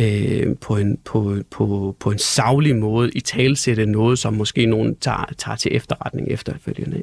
øh, 0.00 0.56
på, 0.60 0.76
en, 0.76 0.98
på, 1.04 1.36
på, 1.50 1.96
på 2.00 2.10
en 2.10 2.18
savlig 2.18 2.76
måde 2.76 3.10
i 3.10 3.20
talsætte 3.20 3.86
noget, 3.86 4.18
som 4.18 4.34
måske 4.34 4.66
nogen 4.66 4.96
tager, 4.96 5.24
tager 5.38 5.56
til 5.56 5.76
efterretning 5.76 6.28
efterfølgende. 6.30 7.02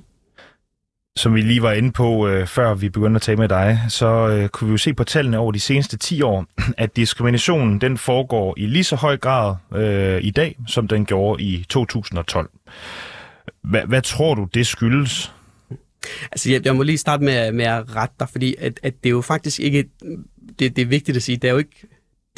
Som 1.16 1.36
vi 1.36 1.42
lige 1.42 1.62
var 1.62 1.72
inde 1.72 1.92
på, 1.92 2.28
øh, 2.28 2.48
før 2.48 2.74
vi 2.74 2.90
begyndte 2.90 3.18
at 3.18 3.22
tale 3.22 3.38
med 3.38 3.50
dig, 3.50 3.80
så 3.90 4.08
øh, 4.08 4.50
kunne 4.50 4.68
vi 4.68 4.72
jo 4.72 4.78
se 4.78 4.94
på 4.94 5.04
tallene 5.04 5.38
over 5.38 5.52
de 5.52 5.60
seneste 5.60 5.98
10 5.98 6.22
år, 6.22 6.46
at 6.78 6.96
diskriminationen 6.96 7.82
den 7.82 7.98
foregår 7.98 8.54
i 8.58 8.66
lige 8.66 8.84
så 8.84 8.96
høj 8.96 9.18
grad 9.18 9.56
øh, 9.76 10.24
i 10.24 10.32
dag, 10.32 10.56
som 10.68 10.88
den 10.88 11.06
gjorde 11.06 11.44
i 11.44 11.66
2012. 11.70 12.50
Hvad, 13.70 13.82
hvad 13.88 14.02
tror 14.02 14.36
du, 14.36 14.48
det 14.54 14.68
skyldes? 14.68 15.32
Altså, 16.32 16.52
jeg, 16.52 16.66
jeg 16.66 16.76
må 16.76 16.84
lige 16.84 16.98
starte 16.98 17.24
med, 17.24 17.52
med 17.52 17.66
at 17.66 17.96
rette 17.96 18.16
dig, 18.20 18.30
fordi 18.30 18.56
at, 18.60 18.80
at 18.84 18.94
det 19.04 19.10
er 19.10 19.14
jo 19.14 19.22
faktisk 19.22 19.60
ikke... 19.60 19.86
Det, 20.60 20.76
det 20.76 20.82
er 20.82 20.86
vigtigt 20.86 21.18
at 21.18 21.24
sige, 21.24 21.38
det 21.38 21.48
er 21.48 21.52
jo 21.52 21.58
ikke 21.58 21.88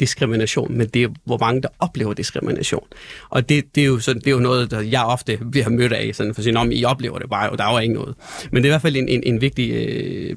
diskrimination, 0.00 0.78
men 0.78 0.88
det 0.88 1.02
er, 1.02 1.08
hvor 1.24 1.38
mange 1.38 1.62
der 1.62 1.68
oplever 1.78 2.14
diskrimination. 2.14 2.86
Og 3.30 3.48
det, 3.48 3.74
det, 3.74 3.80
er, 3.80 3.86
jo 3.86 3.98
sådan, 3.98 4.20
det 4.20 4.26
er 4.26 4.30
jo 4.30 4.38
noget, 4.38 4.70
der 4.70 4.80
jeg 4.80 5.04
ofte 5.04 5.38
bliver 5.50 5.68
mødt 5.68 5.92
af, 5.92 6.14
sådan 6.14 6.34
for 6.34 6.40
at 6.40 6.44
sige, 6.44 6.56
om 6.56 6.72
I 6.72 6.84
oplever 6.84 7.18
det 7.18 7.30
bare, 7.30 7.50
og 7.50 7.58
der 7.58 7.64
er 7.64 7.72
jo 7.72 7.78
ikke 7.78 7.94
noget. 7.94 8.14
Men 8.52 8.62
det 8.62 8.68
er 8.68 8.72
i 8.72 8.72
hvert 8.72 8.82
fald 8.82 8.96
en, 8.96 9.08
en, 9.08 9.22
en 9.26 9.40
vigtig 9.40 9.70
øh, 9.70 10.36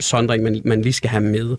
sondring, 0.00 0.42
man, 0.42 0.62
man 0.64 0.82
lige 0.82 0.92
skal 0.92 1.10
have 1.10 1.24
med. 1.24 1.56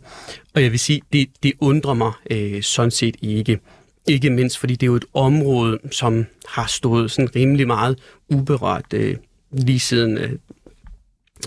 Og 0.55 0.63
jeg 0.63 0.71
vil 0.71 0.79
sige, 0.79 1.01
det, 1.13 1.29
det 1.43 1.53
undrer 1.59 1.93
mig 1.93 2.11
øh, 2.31 2.61
sådan 2.61 2.91
set 2.91 3.15
ikke. 3.21 3.59
Ikke 4.07 4.29
mindst, 4.29 4.57
fordi 4.57 4.73
det 4.75 4.83
er 4.83 4.91
jo 4.91 4.95
et 4.95 5.05
område, 5.13 5.79
som 5.91 6.25
har 6.47 6.67
stået 6.67 7.11
sådan 7.11 7.35
rimelig 7.35 7.67
meget 7.67 7.99
uberørt 8.29 8.85
øh, 8.93 9.15
lige 9.51 9.79
siden, 9.79 10.17
øh, 10.17 10.31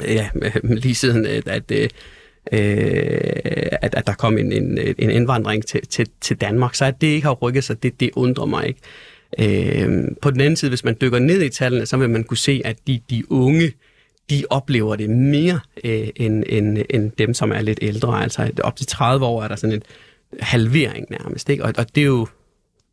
ja, 0.05 0.29
lige 0.85 0.95
siden 0.95 1.27
øh, 1.27 1.43
at 1.47 1.71
øh, 1.71 1.89
øh, 2.53 3.79
at, 3.83 3.95
at 3.95 4.07
der 4.07 4.15
kom 4.15 4.39
en, 4.39 4.53
en, 4.53 4.79
en 4.99 5.11
indvandring 5.11 5.67
til, 5.67 5.87
til, 5.87 6.09
til 6.21 6.37
Danmark. 6.37 6.75
Så 6.75 6.85
at 6.85 7.01
det 7.01 7.07
ikke 7.07 7.27
har 7.27 7.35
rykket 7.35 7.65
sig, 7.65 7.83
det, 7.83 8.01
det 8.01 8.11
undrer 8.17 8.47
mig 8.47 8.67
ikke. 8.67 8.81
Øh, 9.39 10.05
på 10.23 10.31
den 10.31 10.41
anden 10.41 10.57
side, 10.57 10.69
hvis 10.69 10.85
man 10.85 10.97
dykker 11.01 11.19
ned 11.19 11.43
i 11.43 11.49
tallene, 11.49 11.87
så 11.87 11.97
vil 11.97 12.11
man 12.11 12.25
kunne 12.25 12.37
se, 12.37 12.63
at 12.65 12.77
de, 12.87 13.01
de 13.11 13.33
unge, 13.33 13.73
de 14.31 14.45
oplever 14.51 14.97
det 14.97 15.11
mere 15.11 15.61
øh, 15.85 16.09
end, 16.17 16.45
end, 16.49 16.79
end 16.91 17.13
dem, 17.19 17.35
som 17.35 17.53
er 17.53 17.61
lidt 17.61 17.79
ældre. 17.83 18.23
Altså 18.23 18.51
op 18.63 18.77
til 18.77 18.87
30 18.87 19.27
år 19.27 19.43
er 19.43 19.49
der 19.49 19.57
sådan 19.57 19.75
en 19.75 19.83
halvering 20.41 21.07
nærmest. 21.11 21.49
Ikke? 21.49 21.65
Og, 21.65 21.73
og 21.79 21.95
det, 21.95 22.01
er 22.01 22.07
jo, 22.07 22.27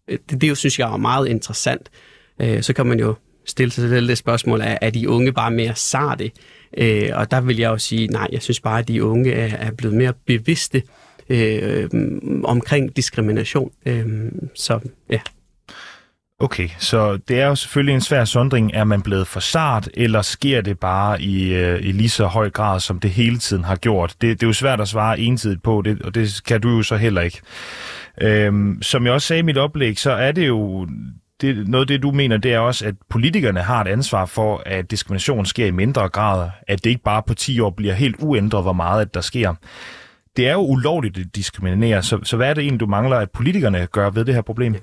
Øh, 0.08 0.20
det, 0.30 0.42
det 0.42 0.50
jo, 0.50 0.56
synes 0.56 0.80
jeg, 0.80 0.94
er 0.94 0.98
meget 0.98 1.28
interessant. 1.28 1.90
Øh, 2.42 2.64
så 2.64 2.74
kan 2.74 2.86
man 2.86 3.00
jo 3.00 3.16
stille 3.46 3.72
sig 3.72 3.90
selv 3.90 4.08
det 4.08 4.18
spørgsmål, 4.18 4.62
er, 4.62 4.78
er 4.82 4.90
de 4.90 5.10
unge 5.10 5.34
bare 5.34 5.52
mere 5.52 5.76
sarte? 5.76 6.32
Øh, 6.78 7.10
og 7.14 7.32
der 7.32 7.42
vil 7.42 7.58
jeg 7.58 7.70
jo 7.70 7.78
sige, 7.78 8.08
nej, 8.08 8.28
jeg 8.32 8.42
synes 8.42 8.60
bare, 8.60 8.80
at 8.80 8.88
de 8.88 9.04
unge 9.04 9.32
er, 9.32 9.58
er 9.58 9.72
blevet 9.72 9.98
mere 9.98 10.14
bevidste 10.26 10.84
øh, 11.30 11.90
omkring 12.44 12.96
diskrimination. 12.96 13.72
Øh, 13.86 14.32
så 14.56 14.80
ja. 15.10 15.20
Okay, 16.40 16.70
så 16.80 17.18
det 17.18 17.40
er 17.40 17.46
jo 17.46 17.56
selvfølgelig 17.56 17.94
en 17.96 18.02
svær 18.02 18.26
sondring. 18.26 18.72
Er 18.74 18.84
man 18.84 19.02
blevet 19.02 19.28
for 19.28 19.40
sart, 19.40 19.90
eller 19.94 20.22
sker 20.22 20.62
det 20.62 20.80
bare 20.80 21.22
i, 21.22 21.54
øh, 21.54 21.80
i 21.82 21.92
lige 21.92 22.10
så 22.10 22.26
høj 22.26 22.50
grad, 22.50 22.80
som 22.80 23.00
det 23.00 23.12
hele 23.12 23.38
tiden 23.38 23.64
har 23.64 23.76
gjort? 23.76 24.16
Det, 24.22 24.40
det 24.40 24.44
er 24.44 24.48
jo 24.48 24.54
svært 24.54 24.82
at 24.82 24.88
svare 24.88 25.20
ensidigt 25.20 25.64
på, 25.64 25.82
det, 25.86 26.02
og 26.02 26.16
det 26.16 26.42
kan 26.46 26.62
du 26.62 26.70
jo 26.70 26.84
så 26.84 26.96
heller 26.96 27.22
ikke. 27.22 27.42
Øhm, 28.22 28.82
som 28.82 29.06
jeg 29.06 29.14
også 29.14 29.28
sagde 29.28 29.40
i 29.40 29.44
mit 29.44 29.58
oplæg, 29.58 30.00
så 30.00 30.12
er 30.12 30.32
det 30.32 30.48
jo 30.48 30.88
det, 31.42 31.68
noget 31.68 31.84
af 31.84 31.88
det, 31.88 32.04
du 32.04 32.12
mener, 32.12 32.38
det 32.38 32.54
er 32.54 32.60
også, 32.60 32.86
at 32.86 32.96
politikerne 33.10 33.60
har 33.60 33.82
et 33.82 33.88
ansvar 33.88 34.26
for, 34.26 34.64
at 34.66 34.92
diskrimination 34.92 35.46
sker 35.46 35.66
i 35.66 35.72
mindre 35.72 36.10
grad. 36.10 36.50
At 36.68 36.84
det 36.84 36.90
ikke 36.90 37.04
bare 37.04 37.24
på 37.28 37.34
10 37.34 37.60
år 37.60 37.70
bliver 37.70 37.94
helt 37.94 38.16
uændret, 38.20 38.64
hvor 38.64 38.74
meget 38.74 39.02
at 39.02 39.14
der 39.14 39.22
sker. 39.22 39.54
Det 40.38 40.48
er 40.48 40.54
jo 40.54 40.62
ulovligt 40.62 41.18
at 41.18 41.26
diskriminere, 41.36 42.04
så, 42.04 42.20
så 42.24 42.38
hvad 42.38 42.50
er 42.50 42.54
det 42.54 42.62
egentlig, 42.62 42.80
du 42.80 42.86
mangler, 42.86 43.18
at 43.18 43.32
politikerne 43.32 43.88
gør 43.92 44.10
ved 44.10 44.26
det 44.26 44.34
her 44.34 44.42
problem? 44.42 44.76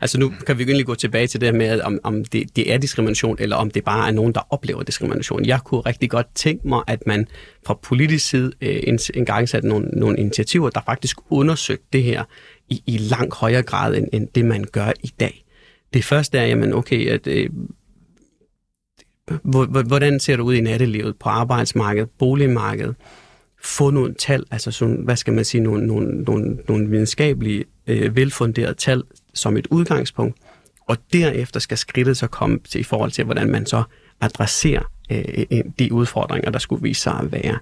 Altså 0.00 0.20
nu 0.20 0.32
kan 0.46 0.58
vi 0.58 0.62
egentlig 0.62 0.86
gå 0.86 0.94
tilbage 0.94 1.26
til 1.26 1.40
det 1.40 1.54
med, 1.54 1.80
om, 1.80 1.98
om 2.02 2.24
det, 2.24 2.56
det 2.56 2.72
er 2.72 2.78
diskrimination, 2.78 3.36
eller 3.40 3.56
om 3.56 3.70
det 3.70 3.84
bare 3.84 4.08
er 4.08 4.12
nogen, 4.12 4.32
der 4.34 4.40
oplever 4.50 4.82
diskrimination. 4.82 5.44
Jeg 5.44 5.60
kunne 5.64 5.80
rigtig 5.80 6.10
godt 6.10 6.26
tænke 6.34 6.68
mig, 6.68 6.82
at 6.86 7.06
man 7.06 7.26
fra 7.66 7.78
politisk 7.82 8.28
side 8.28 8.52
øh, 8.60 8.82
en 9.14 9.24
gang 9.24 9.48
satte 9.48 9.68
nogle, 9.68 9.88
nogle 9.88 10.18
initiativer, 10.18 10.70
der 10.70 10.80
faktisk 10.86 11.16
undersøgte 11.30 11.86
det 11.92 12.02
her 12.02 12.24
i, 12.68 12.82
i 12.86 12.98
langt 12.98 13.34
højere 13.34 13.62
grad, 13.62 13.96
end, 13.96 14.08
end 14.12 14.28
det 14.34 14.44
man 14.44 14.64
gør 14.72 14.92
i 15.02 15.12
dag. 15.20 15.44
Det 15.94 16.04
første 16.04 16.38
er, 16.38 16.46
jamen 16.46 16.72
okay, 16.72 17.08
at, 17.08 17.26
øh, 17.26 17.50
hvordan 19.86 20.20
ser 20.20 20.36
det 20.36 20.42
ud 20.42 20.54
i 20.54 20.60
nattelivet, 20.60 21.16
på 21.16 21.28
arbejdsmarkedet, 21.28 22.10
boligmarkedet? 22.18 22.94
Få 23.62 23.90
nogle 23.90 24.14
tal, 24.14 24.44
altså 24.50 24.70
sådan, 24.70 24.96
hvad 25.04 25.16
skal 25.16 25.32
man 25.32 25.44
sige, 25.44 25.60
nogle, 25.60 25.86
nogle, 25.86 26.22
nogle, 26.22 26.58
nogle 26.68 26.88
videnskabelige, 26.88 27.64
øh, 27.86 28.16
velfunderede 28.16 28.74
tal 28.74 29.02
som 29.34 29.56
et 29.56 29.66
udgangspunkt, 29.70 30.38
og 30.88 30.96
derefter 31.12 31.60
skal 31.60 31.78
skridtet 31.78 32.16
så 32.16 32.26
komme 32.26 32.58
til 32.58 32.80
i 32.80 32.84
forhold 32.84 33.10
til, 33.10 33.24
hvordan 33.24 33.50
man 33.50 33.66
så 33.66 33.82
adresserer 34.20 34.82
øh, 35.10 35.60
de 35.78 35.92
udfordringer, 35.92 36.50
der 36.50 36.58
skulle 36.58 36.82
vise 36.82 37.02
sig 37.02 37.12
at 37.12 37.32
være. 37.32 37.58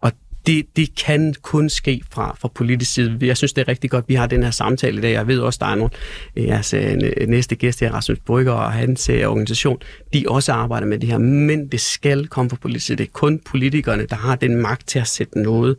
Og 0.00 0.12
det, 0.46 0.76
det 0.76 0.94
kan 1.04 1.34
kun 1.42 1.68
ske 1.68 2.02
fra, 2.10 2.36
fra 2.40 2.48
politisk 2.48 2.92
side. 2.92 3.18
Jeg 3.20 3.36
synes, 3.36 3.52
det 3.52 3.62
er 3.62 3.68
rigtig 3.68 3.90
godt, 3.90 4.04
at 4.04 4.08
vi 4.08 4.14
har 4.14 4.26
den 4.26 4.42
her 4.42 4.50
samtale 4.50 4.98
i 4.98 5.00
dag. 5.00 5.12
Jeg 5.12 5.26
ved 5.26 5.38
også, 5.40 5.58
der 5.62 5.66
er 5.66 5.74
nogle 5.74 5.90
øh, 6.36 6.46
jeres 6.46 6.74
øh, 6.74 6.96
næste 7.28 7.54
gæst 7.54 7.80
her, 7.80 7.92
Rasmus 7.92 8.18
Brygger 8.18 8.52
og 8.52 8.72
hans 8.72 9.08
øh, 9.08 9.28
organisation, 9.28 9.78
de 10.12 10.24
også 10.28 10.52
arbejder 10.52 10.86
med 10.86 10.98
det 10.98 11.08
her. 11.08 11.18
Men 11.18 11.68
det 11.68 11.80
skal 11.80 12.26
komme 12.26 12.50
fra 12.50 12.56
politisk 12.56 12.86
side. 12.86 12.98
Det 12.98 13.04
er 13.04 13.10
kun 13.12 13.40
politikerne, 13.46 14.06
der 14.06 14.16
har 14.16 14.36
den 14.36 14.56
magt 14.56 14.88
til 14.88 14.98
at 14.98 15.06
sætte 15.06 15.42
noget 15.42 15.76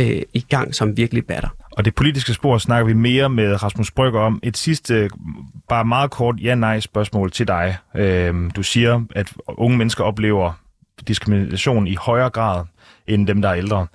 øh, 0.00 0.22
i 0.34 0.44
gang, 0.48 0.74
som 0.74 0.96
virkelig 0.96 1.26
batter. 1.26 1.48
Og 1.72 1.84
det 1.84 1.94
politiske 1.94 2.34
spor 2.34 2.58
snakker 2.58 2.86
vi 2.86 2.92
mere 2.92 3.28
med 3.28 3.62
Rasmus 3.62 3.90
Brygger 3.90 4.20
om. 4.20 4.40
Et 4.42 4.56
sidste, 4.56 5.10
bare 5.68 5.84
meget 5.84 6.10
kort 6.10 6.34
ja-nej 6.42 6.80
spørgsmål 6.80 7.30
til 7.30 7.48
dig. 7.48 7.76
Øh, 7.96 8.34
du 8.56 8.62
siger, 8.62 9.04
at 9.10 9.32
unge 9.48 9.78
mennesker 9.78 10.04
oplever 10.04 10.52
diskrimination 11.08 11.86
i 11.86 11.94
højere 11.94 12.30
grad 12.30 12.64
end 13.08 13.26
dem, 13.26 13.42
der 13.42 13.48
er 13.48 13.54
ældre. 13.54 13.86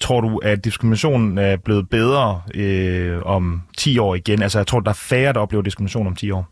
Tror 0.00 0.20
du, 0.20 0.38
at 0.38 0.64
diskriminationen 0.64 1.38
er 1.38 1.56
blevet 1.56 1.88
bedre 1.90 2.42
øh, 2.54 3.22
om 3.22 3.62
10 3.78 3.98
år 3.98 4.14
igen? 4.14 4.42
Altså, 4.42 4.58
jeg 4.58 4.66
tror, 4.66 4.80
der 4.80 4.90
er 4.90 4.94
færre, 4.94 5.32
der 5.32 5.40
oplever 5.40 5.62
diskrimination 5.62 6.06
om 6.06 6.16
10 6.16 6.30
år. 6.30 6.48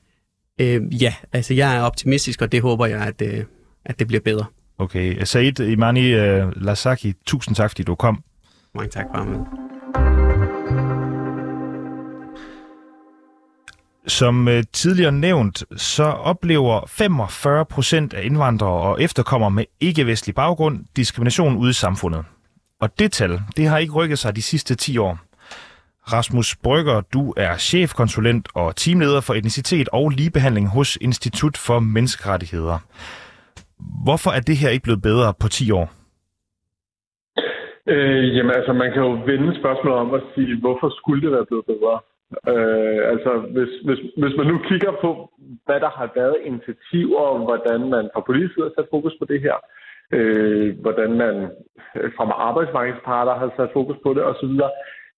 Øh, 0.61 1.03
ja, 1.03 1.15
altså 1.33 1.55
jeg 1.55 1.77
er 1.77 1.81
optimistisk, 1.81 2.43
og 2.43 2.53
det 2.53 2.63
håber 2.63 2.87
jeg, 2.87 3.01
at, 3.01 3.23
øh, 3.23 3.45
at 3.85 3.99
det 3.99 4.07
bliver 4.07 4.21
bedre. 4.21 4.45
Okay. 4.79 5.25
Said 5.25 5.61
Imani 5.61 6.07
øh, 6.13 6.53
Lasaki, 6.57 7.13
tusind 7.27 7.57
tak, 7.57 7.71
fordi 7.71 7.83
du 7.83 7.95
kom. 7.95 8.23
Mange 8.75 8.91
tak, 8.91 9.07
Farmand. 9.15 9.64
Som 14.07 14.49
øh, 14.49 14.63
tidligere 14.73 15.13
nævnt, 15.13 15.65
så 15.77 16.05
oplever 16.05 16.81
45 16.89 17.65
procent 17.65 18.15
af 18.15 18.25
indvandrere 18.25 18.83
og 18.91 19.03
efterkommere 19.03 19.51
med 19.51 19.65
ikke-vestlig 19.81 20.35
baggrund 20.35 20.85
diskrimination 20.97 21.57
ude 21.57 21.71
i 21.71 21.73
samfundet. 21.73 22.25
Og 22.81 22.99
det 22.99 23.13
tal, 23.13 23.41
det 23.57 23.67
har 23.67 23.79
ikke 23.79 23.93
rykket 23.93 24.19
sig 24.19 24.37
de 24.37 24.43
sidste 24.43 24.75
10 24.75 24.99
år. 24.99 25.19
Rasmus 26.13 26.57
Brygger, 26.57 27.01
du 27.01 27.35
er 27.37 27.57
chefkonsulent 27.57 28.49
og 28.55 28.77
teamleder 28.77 29.21
for 29.21 29.35
etnicitet 29.35 29.89
og 29.93 30.11
ligebehandling 30.11 30.69
hos 30.69 30.99
Institut 31.01 31.57
for 31.67 31.79
Menneskerettigheder. 31.79 32.79
Hvorfor 34.05 34.31
er 34.31 34.41
det 34.41 34.57
her 34.57 34.71
ikke 34.71 34.83
blevet 34.83 35.03
bedre 35.03 35.35
på 35.41 35.49
10 35.49 35.71
år? 35.71 35.87
Øh, 37.89 38.37
jamen 38.37 38.53
altså, 38.59 38.73
man 38.73 38.93
kan 38.93 39.03
jo 39.03 39.13
vende 39.31 39.59
spørgsmålet 39.61 39.99
om 39.99 40.15
at 40.15 40.23
sige, 40.35 40.61
hvorfor 40.61 40.89
skulle 40.99 41.23
det 41.23 41.31
være 41.33 41.47
blevet 41.47 41.67
bedre? 41.67 42.01
Øh, 42.53 43.01
altså, 43.13 43.33
hvis, 43.55 43.73
hvis, 43.87 44.01
hvis 44.21 44.35
man 44.39 44.47
nu 44.47 44.59
kigger 44.69 44.93
på, 45.05 45.11
hvad 45.67 45.81
der 45.81 45.91
har 45.99 46.09
været 46.15 46.37
initiativer, 46.51 47.45
hvordan 47.47 47.81
man 47.95 48.05
fra 48.15 48.27
politisk 48.29 48.55
side 48.55 48.67
har 48.69 48.75
sat 48.77 48.93
fokus 48.95 49.15
på 49.19 49.25
det 49.33 49.41
her, 49.47 49.57
øh, 50.17 50.69
hvordan 50.85 51.11
man 51.23 51.35
øh, 51.97 52.13
fra 52.17 52.25
arbejdsmarkedsparter 52.49 53.35
har 53.35 53.51
sat 53.57 53.71
fokus 53.73 53.97
på 54.03 54.15
det 54.15 54.25
osv., 54.31 54.55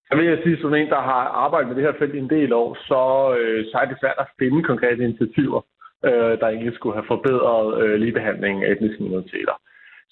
så 0.08 0.12
vil 0.16 0.26
jeg 0.26 0.38
sige, 0.42 0.60
som 0.60 0.74
en, 0.74 0.88
der 0.88 1.02
har 1.10 1.22
arbejdet 1.44 1.68
med 1.68 1.76
det 1.76 1.84
her 1.84 1.98
felt 1.98 2.14
i 2.14 2.18
en 2.18 2.30
del 2.30 2.52
år, 2.52 2.68
så, 2.88 3.02
øh, 3.38 3.64
så 3.70 3.74
er 3.82 3.86
det 3.88 4.00
svært 4.00 4.18
at 4.18 4.32
finde 4.38 4.62
konkrete 4.62 5.04
initiativer, 5.04 5.60
øh, 6.04 6.32
der 6.40 6.46
egentlig 6.48 6.74
skulle 6.74 6.96
have 6.98 7.12
forbedret 7.14 7.82
øh, 7.82 7.94
ligebehandlingen 8.02 8.64
af 8.64 8.72
etniske 8.72 9.02
minoriteter. 9.02 9.56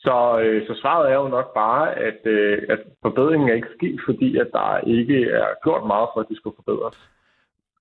Så, 0.04 0.40
øh, 0.42 0.66
så 0.66 0.72
svaret 0.80 1.10
er 1.10 1.14
jo 1.14 1.28
nok 1.28 1.54
bare, 1.54 1.98
at, 2.08 2.20
øh, 2.24 2.62
at 2.68 2.78
forbedringen 3.02 3.48
er 3.48 3.54
ikke 3.54 3.74
sket, 3.78 4.00
fordi 4.08 4.38
at 4.38 4.48
der 4.52 4.78
ikke 4.98 5.18
er 5.30 5.48
gjort 5.64 5.86
meget 5.86 6.08
for, 6.12 6.20
at 6.20 6.28
det 6.28 6.36
skulle 6.36 6.56
forbedres. 6.60 6.96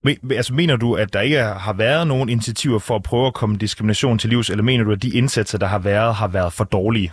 Men, 0.06 0.16
altså, 0.40 0.54
mener 0.54 0.76
du, 0.78 0.96
at 1.04 1.14
der 1.14 1.22
ikke 1.22 1.42
har 1.68 1.76
været 1.86 2.08
nogen 2.08 2.30
initiativer 2.30 2.80
for 2.88 2.96
at 2.96 3.06
prøve 3.10 3.28
at 3.28 3.38
komme 3.40 3.56
diskrimination 3.56 4.18
til 4.18 4.30
livs, 4.30 4.50
eller 4.50 4.64
mener 4.64 4.84
du, 4.84 4.92
at 4.92 5.04
de 5.04 5.18
indsatser, 5.18 5.58
der 5.60 5.70
har 5.76 5.82
været, 5.92 6.14
har 6.22 6.30
været 6.38 6.54
for 6.58 6.66
dårlige? 6.78 7.12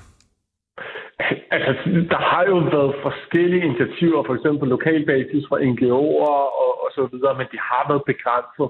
Altså, 1.56 1.72
der 2.12 2.22
har 2.32 2.44
jo 2.52 2.56
været 2.76 2.94
forskellige 3.06 3.64
initiativer, 3.68 4.20
for 4.26 4.34
eksempel 4.34 4.58
på 4.60 4.66
lokal 4.76 5.06
basis 5.06 5.44
fra 5.48 5.58
NGO'er 5.70 6.36
og, 6.64 6.72
og 6.84 6.88
så 6.96 7.02
videre, 7.12 7.34
men 7.38 7.46
de 7.52 7.58
har 7.70 7.84
været 7.90 8.04
begrænset. 8.12 8.68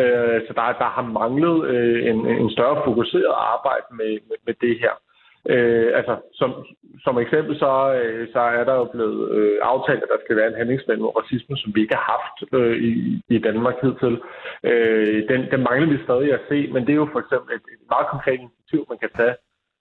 Øh, 0.00 0.38
så 0.46 0.50
der, 0.58 0.66
der 0.82 0.90
har 0.96 1.06
manglet 1.20 1.56
øh, 1.72 1.98
en, 2.10 2.18
en 2.42 2.50
større 2.56 2.82
fokuseret 2.88 3.34
arbejde 3.54 3.88
med, 3.98 4.12
med, 4.28 4.38
med 4.46 4.54
det 4.64 4.74
her. 4.82 4.94
Øh, 5.54 5.88
altså, 5.98 6.14
som, 6.40 6.50
som 7.04 7.18
eksempel 7.24 7.58
så, 7.58 7.72
øh, 8.00 8.28
så 8.34 8.40
er 8.58 8.64
der 8.68 8.74
jo 8.80 8.86
blevet 8.94 9.20
øh, 9.36 9.58
aftalt, 9.72 10.02
at 10.02 10.12
der 10.12 10.20
skal 10.24 10.36
være 10.36 10.48
en 10.50 10.58
handlingsplan 10.60 11.02
mod 11.02 11.16
racisme, 11.20 11.56
som 11.56 11.70
vi 11.74 11.80
ikke 11.82 11.98
har 12.00 12.08
haft 12.14 12.36
øh, 12.58 12.76
i, 12.88 12.92
i 13.36 13.38
Danmark 13.46 13.76
hidtil. 13.82 14.14
Øh, 14.70 15.16
den, 15.30 15.40
den 15.52 15.60
mangler 15.68 15.88
vi 15.92 16.04
stadig 16.06 16.28
at 16.38 16.46
se, 16.50 16.58
men 16.72 16.80
det 16.86 16.92
er 16.92 17.02
jo 17.04 17.08
for 17.14 17.20
eksempel 17.24 17.50
et, 17.56 17.66
et 17.74 17.82
meget 17.94 18.06
konkret 18.14 18.38
initiativ, 18.44 18.80
man 18.92 18.98
kan 19.02 19.12
tage 19.20 19.36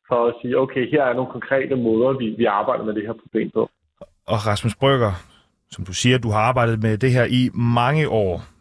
for 0.09 0.19
at 0.29 0.33
sige, 0.41 0.57
okay, 0.63 0.83
her 0.93 1.03
er 1.03 1.13
nogle 1.13 1.31
konkrete 1.37 1.75
måder, 1.75 2.09
vi, 2.21 2.27
vi 2.41 2.45
arbejder 2.45 2.83
med 2.83 2.93
det 2.93 3.07
her 3.07 3.15
problem 3.23 3.47
på. 3.57 3.61
Og 4.33 4.37
Rasmus 4.49 4.75
Brygger, 4.75 5.13
som 5.69 5.85
du 5.85 5.93
siger, 5.93 6.17
du 6.17 6.29
har 6.29 6.41
arbejdet 6.49 6.77
med 6.83 6.97
det 6.97 7.11
her 7.11 7.25
i 7.39 7.41
mange 7.53 8.09
år. 8.09 8.54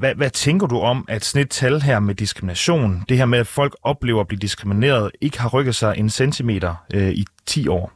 Hvad, 0.00 0.14
hvad 0.14 0.30
tænker 0.30 0.66
du 0.66 0.78
om, 0.78 0.98
at 1.08 1.24
sådan 1.24 1.44
et 1.44 1.50
tal 1.50 1.80
her 1.88 2.00
med 2.00 2.14
diskrimination, 2.14 2.90
det 3.08 3.16
her 3.16 3.26
med, 3.26 3.38
at 3.38 3.46
folk 3.46 3.72
oplever 3.82 4.20
at 4.20 4.28
blive 4.28 4.44
diskrimineret, 4.46 5.10
ikke 5.20 5.40
har 5.40 5.50
rykket 5.56 5.74
sig 5.74 5.94
en 5.98 6.08
centimeter 6.08 6.72
øh, 6.94 7.10
i 7.22 7.24
10 7.46 7.68
år? 7.68 7.92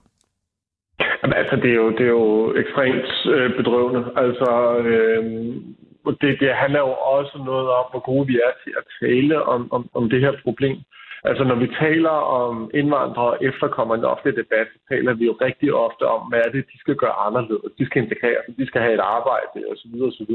Jamen, 1.23 1.37
altså, 1.41 1.57
det 1.57 1.71
er 1.71 1.79
jo, 1.85 1.91
det 1.91 2.05
er 2.11 2.15
jo 2.21 2.55
ekstremt 2.63 3.11
øh, 3.35 3.57
bedrøvende. 3.57 4.03
Altså, 4.17 4.51
øh, 4.91 5.25
det, 6.21 6.41
det 6.41 6.61
handler 6.63 6.81
jo 6.81 6.93
også 7.17 7.35
noget 7.51 7.69
om, 7.79 7.85
hvor 7.91 8.03
gode 8.11 8.27
vi 8.27 8.37
er 8.47 8.53
til 8.65 8.73
at 8.81 8.85
tale 9.01 9.43
om, 9.43 9.73
om, 9.73 9.83
om 9.95 10.11
det 10.11 10.21
her 10.21 10.33
problem. 10.45 10.77
Altså, 11.29 11.45
når 11.45 11.55
vi 11.55 11.69
taler 11.85 12.17
om 12.41 12.71
indvandrere 12.75 13.33
og 13.35 13.39
efterkommere 13.49 13.97
i 13.97 14.01
den 14.01 14.13
offentlige 14.13 14.41
debat, 14.43 14.69
så 14.73 14.79
taler 14.93 15.13
vi 15.15 15.25
jo 15.31 15.35
rigtig 15.47 15.69
ofte 15.87 16.05
om, 16.15 16.21
hvad 16.29 16.41
er 16.47 16.51
det, 16.51 16.71
de 16.73 16.79
skal 16.79 16.97
gøre 17.03 17.17
anderledes. 17.27 17.73
De 17.79 17.87
skal 17.87 18.03
integrere 18.03 18.41
sig, 18.43 18.57
de 18.59 18.67
skal 18.67 18.81
have 18.81 18.95
et 18.95 19.07
arbejde 19.17 19.59
osv. 19.73 19.95
osv 20.09 20.33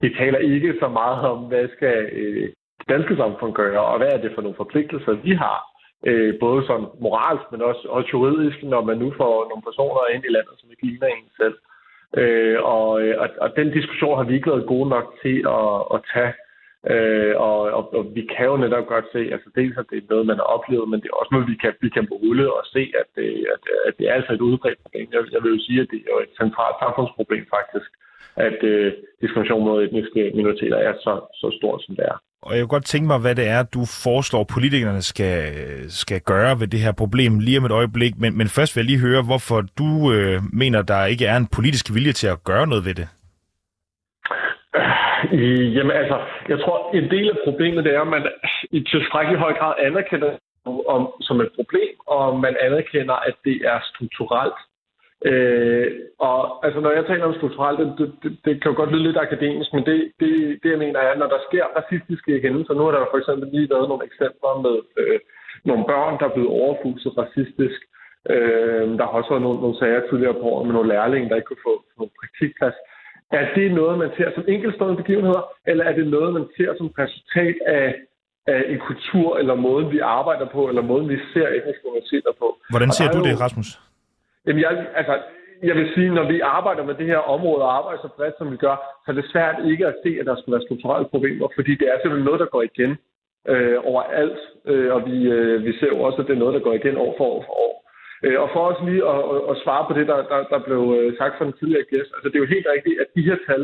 vi 0.00 0.08
taler 0.18 0.38
ikke 0.38 0.74
så 0.80 0.88
meget 0.88 1.20
om, 1.32 1.38
hvad 1.38 1.68
skal 1.76 2.08
øh, 2.12 2.48
det 2.78 2.88
danske 2.88 3.16
samfund 3.16 3.52
gøre, 3.54 3.80
og 3.80 3.98
hvad 3.98 4.08
er 4.12 4.20
det 4.22 4.32
for 4.34 4.42
nogle 4.42 4.56
forpligtelser, 4.56 5.12
vi 5.12 5.32
har. 5.32 5.58
Øh, 6.06 6.38
både 6.40 6.66
som 6.66 6.80
moralsk, 7.00 7.46
men 7.52 7.62
også, 7.62 7.88
også 7.88 8.08
juridisk, 8.12 8.62
når 8.62 8.82
man 8.84 8.98
nu 8.98 9.12
får 9.16 9.34
nogle 9.50 9.62
personer 9.68 10.14
ind 10.14 10.24
i 10.24 10.34
landet, 10.36 10.54
som 10.56 10.70
ikke 10.70 10.86
ligner 10.86 11.06
en 11.06 11.30
selv. 11.40 11.56
Øh, 12.20 12.58
og, 12.62 13.02
øh, 13.02 13.14
og, 13.22 13.28
og 13.40 13.48
den 13.56 13.68
diskussion 13.78 14.16
har 14.16 14.24
vi 14.24 14.34
ikke 14.34 14.50
været 14.50 14.72
gode 14.72 14.88
nok 14.88 15.06
til 15.22 15.36
at, 15.58 15.74
at 15.94 16.00
tage. 16.12 16.34
Øh, 16.92 17.34
og, 17.48 17.60
og, 17.78 17.94
og 17.98 18.04
vi 18.16 18.22
kan 18.34 18.46
jo 18.46 18.56
netop 18.56 18.86
godt 18.86 19.06
se, 19.12 19.20
altså 19.34 19.48
dels 19.58 19.76
at 19.78 19.86
det 19.90 19.98
er 19.98 20.10
noget, 20.10 20.26
man 20.26 20.40
har 20.42 20.48
oplevet, 20.56 20.88
men 20.88 21.00
det 21.00 21.08
er 21.08 21.20
også 21.20 21.32
noget, 21.34 21.50
vi 21.52 21.56
kan, 21.62 21.72
vi 21.84 21.88
kan 21.96 22.08
måle 22.12 22.46
og 22.58 22.62
se, 22.74 22.82
at 23.00 23.08
det, 23.16 23.30
at, 23.54 23.62
at 23.86 23.92
det 23.98 24.04
er 24.08 24.14
altså 24.18 24.32
et 24.32 24.46
udbredt 24.48 24.82
problem. 24.84 25.08
Jeg, 25.12 25.20
jeg 25.34 25.40
vil 25.42 25.54
jo 25.56 25.60
sige, 25.66 25.80
at 25.80 25.88
det 25.92 26.00
er 26.00 26.12
jo 26.14 26.20
et 26.26 26.36
centralt 26.42 26.76
samfundsproblem 26.84 27.44
faktisk, 27.56 27.90
at 28.36 28.58
øh, 28.62 28.92
diskrimination 29.20 29.64
mod 29.64 29.84
etniske 29.84 30.32
minoriteter 30.34 30.76
er 30.76 30.94
så, 31.04 31.12
så 31.40 31.56
stort, 31.58 31.82
som 31.84 31.96
det 31.96 32.04
er. 32.04 32.16
Og 32.42 32.52
jeg 32.52 32.60
kunne 32.62 32.76
godt 32.76 32.84
tænke 32.84 33.06
mig, 33.06 33.18
hvad 33.20 33.34
det 33.34 33.48
er, 33.48 33.62
du 33.62 33.82
foreslår, 34.04 34.44
politikerne 34.54 35.02
skal, 35.02 35.42
skal 35.88 36.20
gøre 36.20 36.60
ved 36.60 36.66
det 36.66 36.80
her 36.80 36.92
problem 36.92 37.38
lige 37.38 37.58
om 37.58 37.64
et 37.64 37.78
øjeblik. 37.80 38.12
Men, 38.22 38.38
men 38.38 38.48
først 38.56 38.76
vil 38.76 38.82
jeg 38.82 38.90
lige 38.90 39.06
høre, 39.08 39.22
hvorfor 39.22 39.60
du 39.80 39.90
øh, 40.14 40.36
mener, 40.52 40.82
der 40.82 41.10
ikke 41.12 41.26
er 41.26 41.36
en 41.36 41.48
politisk 41.56 41.86
vilje 41.94 42.12
til 42.12 42.28
at 42.34 42.44
gøre 42.44 42.66
noget 42.66 42.84
ved 42.84 42.94
det. 43.00 43.08
Øh, 45.32 45.74
jamen 45.76 45.96
altså, 46.00 46.16
jeg 46.48 46.58
tror, 46.60 46.76
en 46.94 47.10
del 47.10 47.28
af 47.30 47.38
problemet 47.44 47.84
det 47.84 47.94
er, 47.94 48.00
at 48.00 48.14
man 48.16 48.24
i 48.70 48.80
tilstrækkelig 48.92 49.38
høj 49.38 49.52
grad 49.60 49.74
anerkender 49.88 50.30
om, 50.96 51.02
som 51.20 51.40
et 51.40 51.50
problem, 51.58 51.94
og 52.06 52.40
man 52.40 52.56
anerkender, 52.66 53.14
at 53.28 53.34
det 53.44 53.56
er 53.72 53.78
strukturelt. 53.90 54.58
Øh, 55.24 55.90
og 56.18 56.66
altså, 56.66 56.80
når 56.80 56.90
jeg 56.90 57.04
taler 57.06 57.24
om 57.24 57.34
strukturelt, 57.34 57.78
det, 57.98 58.12
det, 58.22 58.32
det 58.44 58.62
kan 58.62 58.70
jo 58.70 58.76
godt 58.76 58.92
lyde 58.92 59.06
lidt 59.06 59.24
akademisk, 59.26 59.72
men 59.72 59.84
det, 59.88 60.12
det, 60.20 60.30
det 60.62 60.70
jeg 60.70 60.78
mener 60.78 61.00
er, 61.00 61.14
når 61.16 61.28
der 61.34 61.40
sker 61.48 61.64
racistiske 61.78 62.40
hændelser, 62.42 62.74
nu 62.74 62.82
har 62.84 62.92
der 62.92 63.12
for 63.12 63.18
eksempel 63.18 63.48
lige 63.52 63.70
været 63.74 63.88
nogle 63.88 64.04
eksempler 64.10 64.52
med 64.66 64.76
øh, 65.00 65.18
nogle 65.64 65.84
børn, 65.90 66.18
der 66.18 66.26
er 66.26 66.34
blevet 66.34 66.50
overfuset 66.60 67.12
racistisk. 67.22 67.80
Øh, 68.32 68.84
der 68.98 69.04
har 69.06 69.14
også 69.18 69.30
været 69.30 69.46
nogle, 69.46 69.60
nogle 69.60 69.78
sager 69.78 70.02
tidligere 70.08 70.38
på 70.40 70.46
året 70.52 70.66
med 70.66 70.74
nogle 70.74 70.92
lærlinge, 70.94 71.28
der 71.28 71.36
ikke 71.36 71.50
kunne 71.50 71.68
få 71.70 71.74
nogle 71.98 72.12
praktikplads. 72.20 72.76
Er 73.40 73.46
det 73.54 73.74
noget, 73.80 73.98
man 73.98 74.10
ser 74.16 74.28
som 74.34 74.44
enkeltstående 74.48 74.96
begivenheder, 75.02 75.42
eller 75.66 75.84
er 75.84 75.94
det 75.98 76.06
noget, 76.06 76.30
man 76.38 76.46
ser 76.56 76.70
som 76.78 76.88
resultat 76.98 77.56
af, 77.66 77.94
af 78.46 78.60
en 78.72 78.80
kultur, 78.88 79.38
eller 79.40 79.54
måden, 79.54 79.90
vi 79.90 79.98
arbejder 79.98 80.46
på, 80.56 80.68
eller 80.68 80.82
måden, 80.82 81.08
vi 81.08 81.18
ser 81.32 81.48
etniske 81.48 81.82
minoriteter 81.84 82.32
på? 82.38 82.46
Hvordan 82.70 82.90
ser 82.90 83.08
du 83.10 83.18
jo... 83.18 83.24
det, 83.24 83.40
Rasmus? 83.40 83.68
Jamen, 84.46 84.62
jeg, 84.62 84.86
altså, 84.94 85.14
jeg 85.62 85.74
vil 85.76 85.92
sige, 85.94 86.10
når 86.14 86.26
vi 86.32 86.40
arbejder 86.40 86.84
med 86.84 86.94
det 86.94 87.06
her 87.06 87.18
område 87.34 87.62
og 87.62 87.76
arbejder 87.78 88.00
så 88.02 88.08
bredt, 88.16 88.34
som 88.38 88.52
vi 88.52 88.56
gør, 88.56 88.76
så 89.04 89.10
er 89.10 89.16
det 89.16 89.30
svært 89.32 89.56
ikke 89.70 89.86
at 89.86 89.96
se, 90.04 90.10
at 90.20 90.26
der 90.26 90.36
skulle 90.36 90.56
være 90.56 90.66
strukturelle 90.66 91.08
problemer, 91.08 91.48
fordi 91.54 91.72
det 91.80 91.86
er 91.88 91.96
simpelthen 91.98 92.28
noget, 92.28 92.40
der 92.40 92.54
går 92.54 92.62
igen 92.62 92.92
øh, 93.52 93.78
overalt, 93.90 94.38
øh, 94.70 94.94
og 94.94 95.00
vi, 95.08 95.16
øh, 95.36 95.64
vi 95.64 95.72
ser 95.78 95.86
jo 95.94 96.00
også, 96.06 96.18
at 96.20 96.26
det 96.26 96.34
er 96.34 96.42
noget, 96.42 96.54
der 96.54 96.66
går 96.66 96.74
igen 96.74 96.96
år 96.96 97.14
for 97.18 97.26
år 97.34 97.42
for 97.46 97.54
år. 97.66 97.74
Øh, 98.24 98.40
og 98.42 98.48
for 98.52 98.62
os 98.70 98.80
lige 98.88 99.02
at, 99.12 99.20
at, 99.34 99.40
at 99.50 99.56
svare 99.64 99.84
på 99.88 99.92
det, 99.98 100.06
der, 100.10 100.18
der, 100.32 100.40
der 100.52 100.60
blev 100.66 100.82
øh, 100.98 101.16
sagt 101.18 101.34
fra 101.38 101.44
den 101.44 101.58
tidligere 101.58 101.90
gæst, 101.92 102.10
altså 102.14 102.28
det 102.28 102.36
er 102.36 102.44
jo 102.44 102.54
helt 102.56 102.68
rigtigt, 102.74 103.00
at 103.02 103.08
de 103.16 103.26
her 103.28 103.38
tal, 103.46 103.62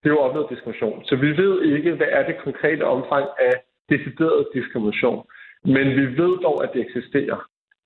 det 0.00 0.08
er 0.08 0.16
jo 0.16 0.24
opnået 0.26 0.50
diskrimination. 0.50 1.04
Så 1.08 1.14
vi 1.16 1.30
ved 1.42 1.54
ikke, 1.74 1.92
hvad 1.98 2.10
er 2.10 2.26
det 2.26 2.44
konkrete 2.46 2.84
omfang 2.96 3.26
af 3.48 3.54
decideret 3.92 4.48
diskrimination. 4.54 5.20
Men 5.64 5.86
vi 5.98 6.04
ved 6.22 6.32
dog, 6.46 6.56
at 6.64 6.70
det 6.74 6.80
eksisterer. 6.80 7.38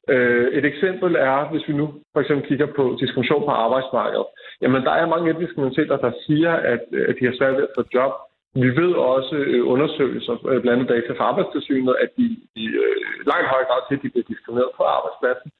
Øh, 0.08 0.48
et 0.58 0.64
eksempel 0.64 1.14
er, 1.14 1.50
hvis 1.50 1.68
vi 1.68 1.72
nu 1.72 1.86
for 2.12 2.20
eksempel 2.20 2.48
kigger 2.48 2.66
på 2.66 2.96
diskrimination 3.00 3.44
på 3.44 3.50
arbejdsmarkedet. 3.50 4.26
Jamen, 4.62 4.82
der 4.82 4.90
er 4.90 5.06
mange 5.06 5.30
etniske 5.30 5.60
minoriteter, 5.60 5.96
der 5.96 6.12
siger, 6.26 6.52
at, 6.52 6.82
at 7.08 7.14
de 7.20 7.24
har 7.24 7.34
svært 7.38 7.56
ved 7.56 7.62
at 7.62 7.74
få 7.76 7.82
job. 7.94 8.12
Vi 8.54 8.68
ved 8.80 8.92
også 9.14 9.36
øh, 9.36 9.68
undersøgelser, 9.74 10.34
øh, 10.48 10.60
blandt 10.62 10.76
andet 10.76 10.88
data 10.94 11.12
fra 11.12 11.24
arbejdstilsynet, 11.24 11.94
at 12.02 12.10
de 12.16 12.26
i 12.62 12.64
øh, 12.84 12.96
langt 13.30 13.48
højere 13.52 13.68
grad 13.70 13.82
til, 13.84 13.96
at 13.96 14.02
de 14.02 14.10
bliver 14.10 14.30
diskrimineret 14.32 14.70
på 14.76 14.82
arbejdspladsen. 14.96 15.50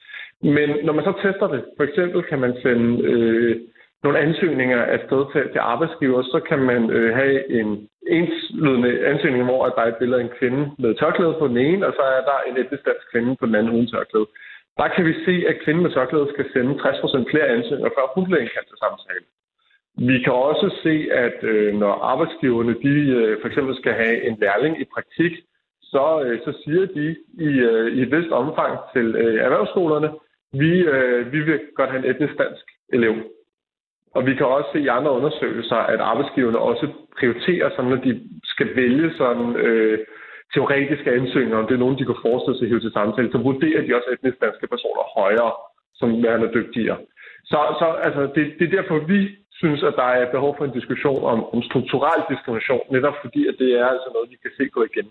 Men 0.57 0.68
når 0.87 0.92
man 0.96 1.05
så 1.05 1.14
tester 1.22 1.48
det, 1.55 1.62
for 1.76 1.85
eksempel 1.88 2.22
kan 2.31 2.38
man 2.44 2.53
sende 2.62 2.88
øh, 3.11 3.57
nogle 4.05 4.19
ansøgninger 4.19 4.83
afsted 4.97 5.23
til, 5.33 5.43
til 5.53 5.59
arbejdsgiver, 5.59 6.23
så 6.23 6.41
kan 6.49 6.59
man 6.59 6.91
øh, 6.91 7.15
have 7.17 7.51
en 7.61 7.89
enslydende 8.19 9.07
ansøgning, 9.07 9.45
hvor 9.45 9.67
der 9.67 9.83
er 9.83 9.91
et 9.93 10.01
billede 10.01 10.21
af 10.21 10.25
en 10.25 10.37
kvinde 10.39 10.63
med 10.79 10.95
tørklæde 10.95 11.37
på 11.39 11.49
den 11.49 11.57
ene, 11.57 11.87
og 11.87 11.93
så 11.93 12.03
er 12.17 12.23
der 12.31 12.39
en 12.49 12.57
etnisk 12.61 12.85
dansk 12.87 13.07
kvinde 13.13 13.37
på 13.37 13.47
den 13.47 13.55
anden 13.55 13.73
uden 13.73 13.91
tørklæde. 13.91 14.27
Der 14.81 14.89
kan 14.95 15.05
vi 15.09 15.15
se, 15.27 15.35
at 15.51 15.61
kvinden 15.65 15.83
med 15.83 15.91
tørklæde 15.91 16.29
skal 16.33 16.47
sende 16.53 16.73
60% 16.75 17.31
flere 17.31 17.49
ansøgninger, 17.57 17.91
før 17.97 18.15
hun 18.15 18.25
bliver 18.25 18.41
indkaldt 18.41 18.69
til 18.69 18.83
samtale. 18.85 19.25
Vi 20.11 20.17
kan 20.25 20.33
også 20.33 20.67
se, 20.83 20.95
at 21.27 21.39
øh, 21.43 21.75
når 21.75 21.93
arbejdsgiverne 22.13 22.75
de, 22.85 22.95
øh, 23.19 23.41
for 23.41 23.49
eksempel 23.49 23.77
skal 23.77 23.95
have 24.03 24.17
en 24.27 24.37
lærling 24.41 24.81
i 24.81 24.85
praktik, 24.95 25.33
så, 25.83 26.23
øh, 26.25 26.41
så 26.45 26.53
siger 26.65 26.87
de 26.87 27.07
i, 27.49 27.51
øh, 27.71 27.87
i 27.97 28.03
et 28.03 28.13
vist 28.13 28.33
omfang 28.33 28.79
til 28.93 29.07
øh, 29.23 29.35
erhvervsskolerne, 29.45 30.11
vi, 30.53 30.73
øh, 30.95 31.33
vi 31.33 31.41
vil 31.41 31.61
godt 31.77 31.91
have 31.91 32.05
en 32.05 32.11
etnisk 32.11 32.39
dansk 32.39 32.65
elev. 32.93 33.15
Og 34.14 34.27
vi 34.27 34.35
kan 34.35 34.46
også 34.46 34.68
se 34.73 34.81
i 34.81 34.87
andre 34.87 35.11
undersøgelser, 35.11 35.77
at 35.77 36.01
arbejdsgiverne 36.01 36.59
også 36.59 36.87
prioriterer, 37.18 37.70
sådan, 37.70 37.90
når 37.90 37.96
de 37.96 38.20
skal 38.44 38.77
vælge 38.77 39.16
sådan, 39.16 39.57
øh, 39.57 39.99
teoretiske 40.55 41.11
ansøgninger, 41.18 41.59
om 41.59 41.66
det 41.66 41.75
er 41.75 41.85
nogen, 41.85 41.99
de 41.99 42.09
kan 42.09 42.23
forestille 42.27 42.59
sig 42.59 42.77
at 42.77 42.83
til 42.83 42.92
samtale, 42.92 43.33
så 43.33 43.38
vurderer 43.38 43.83
de 43.83 43.96
også 43.96 44.09
etnisk 44.12 44.40
danske 44.40 44.66
personer 44.75 45.05
højere, 45.18 45.53
som 46.01 46.23
værende 46.23 46.51
dygtigere. 46.59 46.99
Så, 47.51 47.59
så 47.81 47.87
altså, 48.07 48.23
det, 48.35 48.44
det 48.59 48.64
er 48.66 48.77
derfor, 48.77 48.96
vi 49.14 49.20
synes, 49.61 49.83
at 49.88 49.94
der 50.03 50.09
er 50.20 50.35
behov 50.37 50.53
for 50.57 50.64
en 50.64 50.79
diskussion 50.79 51.23
om, 51.33 51.38
om 51.55 51.62
strukturel 51.62 52.20
diskrimination, 52.33 52.85
netop 52.90 53.16
fordi, 53.25 53.42
at 53.51 53.57
det 53.59 53.70
er 53.81 53.87
altså 53.94 54.09
noget, 54.14 54.31
vi 54.31 54.38
kan 54.42 54.53
se 54.57 54.64
gå 54.77 54.81
igen. 54.90 55.09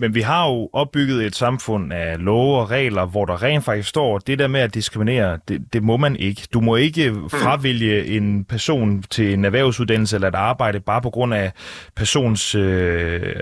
Men 0.00 0.14
vi 0.14 0.20
har 0.20 0.48
jo 0.48 0.70
opbygget 0.72 1.26
et 1.26 1.34
samfund 1.34 1.92
af 1.92 2.24
love 2.24 2.60
og 2.60 2.70
regler, 2.70 3.06
hvor 3.06 3.24
der 3.24 3.42
rent 3.42 3.64
faktisk 3.64 3.88
står, 3.88 4.18
det 4.18 4.38
der 4.38 4.48
med 4.48 4.60
at 4.60 4.74
diskriminere, 4.74 5.38
det, 5.48 5.72
det 5.72 5.82
må 5.82 5.96
man 5.96 6.16
ikke. 6.16 6.48
Du 6.54 6.60
må 6.60 6.76
ikke 6.76 7.02
fravælge 7.30 8.06
en 8.06 8.44
person 8.44 9.02
til 9.02 9.34
en 9.34 9.44
erhvervsuddannelse 9.44 10.16
eller 10.16 10.28
et 10.28 10.34
arbejde 10.34 10.80
bare 10.80 11.02
på 11.02 11.10
grund 11.10 11.34
af 11.34 11.52
persons 11.96 12.54
øh, 12.54 13.36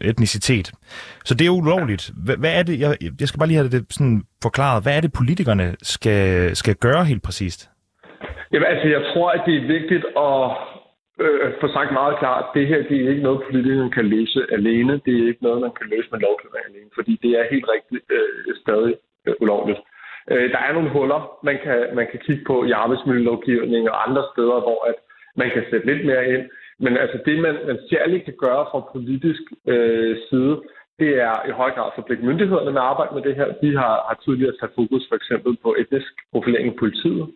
etnicitet. 0.00 0.72
Så 1.24 1.34
det 1.34 1.46
er 1.46 1.50
ulovligt. 1.50 2.10
Hvad, 2.24 2.36
hvad 2.36 2.58
er 2.58 2.62
det, 2.62 2.80
jeg, 2.80 2.96
jeg 3.20 3.28
skal 3.28 3.38
bare 3.38 3.48
lige 3.48 3.58
have 3.58 3.70
det 3.70 3.86
sådan 3.90 4.22
forklaret, 4.42 4.82
hvad 4.82 4.96
er 4.96 5.00
det 5.00 5.12
politikerne 5.12 5.76
skal, 5.82 6.56
skal 6.56 6.74
gøre 6.74 7.04
helt 7.04 7.22
præcist? 7.22 7.70
Jamen 8.52 8.68
altså, 8.68 8.88
jeg 8.88 9.02
tror, 9.14 9.30
at 9.30 9.42
det 9.46 9.56
er 9.56 9.66
vigtigt 9.66 10.04
at 10.16 10.50
øh, 11.20 11.52
få 11.60 11.66
sagt 11.68 11.92
meget 11.92 12.18
klart, 12.18 12.44
det 12.54 12.66
her 12.66 12.82
det 12.88 12.96
er 13.00 13.10
ikke 13.10 13.22
noget, 13.22 13.46
politikerne 13.46 13.90
kan 13.90 14.06
løse 14.06 14.40
alene. 14.52 14.92
Det 15.04 15.12
er 15.14 15.28
ikke 15.30 15.46
noget, 15.46 15.60
man 15.60 15.74
kan 15.78 15.86
løse 15.92 16.08
med 16.12 16.20
lovgivning 16.26 16.64
alene, 16.68 16.90
fordi 16.94 17.12
det 17.22 17.30
er 17.38 17.50
helt 17.54 17.68
rigtigt 17.74 18.04
øh, 18.16 18.54
stadig 18.62 18.94
øh, 19.26 19.34
ulovligt. 19.40 19.80
Øh, 20.30 20.50
der 20.52 20.58
er 20.58 20.72
nogle 20.72 20.90
huller, 20.90 21.20
man 21.48 21.58
kan, 21.64 21.78
man 21.98 22.06
kan 22.10 22.20
kigge 22.26 22.44
på 22.46 22.64
i 22.64 22.70
arbejdsmiljølovgivningen 22.70 23.88
og 23.88 24.08
andre 24.08 24.22
steder, 24.32 24.58
hvor 24.66 24.80
at 24.90 24.98
man 25.36 25.50
kan 25.54 25.64
sætte 25.70 25.86
lidt 25.86 26.06
mere 26.06 26.24
ind. 26.34 26.44
Men 26.78 26.96
altså 26.96 27.18
det, 27.26 27.38
man, 27.38 27.54
man 27.66 27.78
særligt 27.90 28.24
kan 28.24 28.36
gøre 28.44 28.64
fra 28.70 28.88
politisk 28.92 29.42
øh, 29.68 30.16
side, 30.28 30.54
det 30.98 31.10
er 31.28 31.36
i 31.48 31.50
høj 31.60 31.70
grad 31.76 31.90
forpligte 31.94 32.26
myndighederne 32.26 32.72
med 32.72 32.80
at 32.80 32.90
arbejde 32.92 33.14
med 33.14 33.22
det 33.22 33.34
her. 33.36 33.48
De 33.62 33.70
har, 33.76 33.94
har 34.08 34.16
tidligere 34.24 34.54
sat 34.60 34.72
fokus 34.74 35.04
for 35.08 35.16
eksempel 35.16 35.56
på 35.62 35.76
etnisk 35.78 36.12
profilering 36.32 36.68
i 36.74 36.78
politiet, 36.78 37.26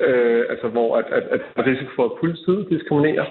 øh, 0.00 0.44
altså 0.50 0.68
hvor 0.68 0.96
at, 0.96 1.06
at, 1.12 1.40
at 1.56 1.66
risiko 1.66 1.90
for, 1.96 2.04
at 2.04 2.18
politiet 2.20 2.66
diskriminerer. 2.70 3.26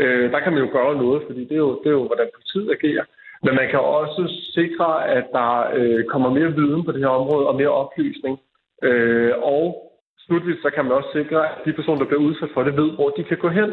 Øh, 0.00 0.32
der 0.32 0.40
kan 0.40 0.52
man 0.52 0.62
jo 0.62 0.68
gøre 0.72 0.96
noget, 0.96 1.22
fordi 1.26 1.40
det 1.44 1.52
er 1.52 1.64
jo, 1.68 1.78
det 1.82 1.86
er 1.86 1.98
jo 2.00 2.06
hvordan 2.06 2.28
politiet 2.34 2.70
agerer. 2.76 3.04
Men 3.44 3.54
man 3.54 3.68
kan 3.70 3.78
også 3.80 4.22
sikre, 4.54 5.08
at 5.08 5.26
der 5.32 5.70
øh, 5.78 6.04
kommer 6.04 6.30
mere 6.30 6.54
viden 6.54 6.84
på 6.84 6.92
det 6.92 7.00
her 7.00 7.18
område 7.20 7.48
og 7.48 7.56
mere 7.56 7.76
oplysning. 7.82 8.38
Øh, 8.82 9.32
og 9.42 9.92
slutligt 10.18 10.62
så 10.62 10.70
kan 10.74 10.84
man 10.84 10.92
også 10.92 11.10
sikre, 11.12 11.38
at 11.50 11.58
de 11.64 11.72
personer, 11.72 11.98
der 11.98 12.10
bliver 12.10 12.26
udsat 12.28 12.50
for 12.54 12.62
det, 12.62 12.76
ved, 12.76 12.90
hvor 12.90 13.08
de 13.16 13.24
kan 13.24 13.38
gå 13.38 13.48
hen. 13.48 13.70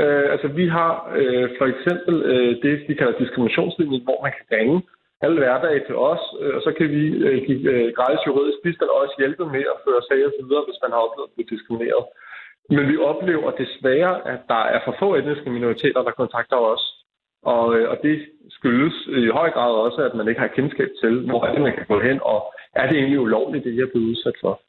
Øh, 0.00 0.26
altså 0.34 0.48
vi 0.48 0.66
har 0.68 0.92
øh, 1.16 1.50
for 1.58 1.66
eksempel 1.72 2.14
øh, 2.32 2.62
det, 2.62 2.84
vi 2.88 2.94
kalder 2.94 3.18
diskriminationslinjen, 3.18 4.02
hvor 4.04 4.18
man 4.22 4.32
kan 4.36 4.58
ringe 4.58 4.82
halv 5.24 5.36
hverdag 5.38 5.76
til 5.86 5.96
os, 6.10 6.22
øh, 6.40 6.52
og 6.56 6.60
så 6.66 6.70
kan 6.78 6.88
vi 6.96 7.02
øh, 7.26 7.38
give 7.46 7.62
øh, 7.72 7.92
gratis 7.98 8.26
juridisk 8.26 8.58
bistand 8.64 8.90
og 8.90 8.98
også 9.02 9.14
hjælpe 9.18 9.44
med 9.54 9.64
at 9.74 9.80
føre 9.84 10.02
sager 10.08 10.30
videre, 10.40 10.64
hvis 10.66 10.82
man 10.84 10.92
har 10.94 11.00
oplevet 11.06 11.28
at 11.28 11.34
blive 11.34 11.52
diskrimineret. 11.54 12.04
Men 12.74 12.84
vi 12.90 12.96
oplever 13.10 13.50
desværre, 13.62 14.14
at 14.32 14.40
der 14.52 14.62
er 14.74 14.80
for 14.84 14.94
få 14.98 15.08
etniske 15.14 15.50
minoriteter, 15.50 16.02
der 16.02 16.20
kontakter 16.20 16.56
os. 16.72 16.84
Og, 17.42 17.64
og 17.92 17.96
det 18.02 18.16
skyldes 18.56 18.96
i 19.06 19.28
høj 19.38 19.50
grad 19.50 19.72
også, 19.86 20.00
at 20.08 20.14
man 20.14 20.28
ikke 20.28 20.40
har 20.40 20.56
kendskab 20.58 20.90
til, 21.02 21.14
hvor 21.28 21.40
er 21.46 21.52
det, 21.52 21.62
man 21.62 21.76
kan 21.76 21.86
gå 21.92 22.00
hen, 22.00 22.18
og 22.22 22.38
er 22.74 22.86
det 22.88 22.96
egentlig 22.96 23.20
ulovligt, 23.20 23.64
det 23.64 23.76
jeg 23.76 23.82
er 23.82 23.92
blevet 23.92 24.10
udsat 24.10 24.36
for 24.40 24.60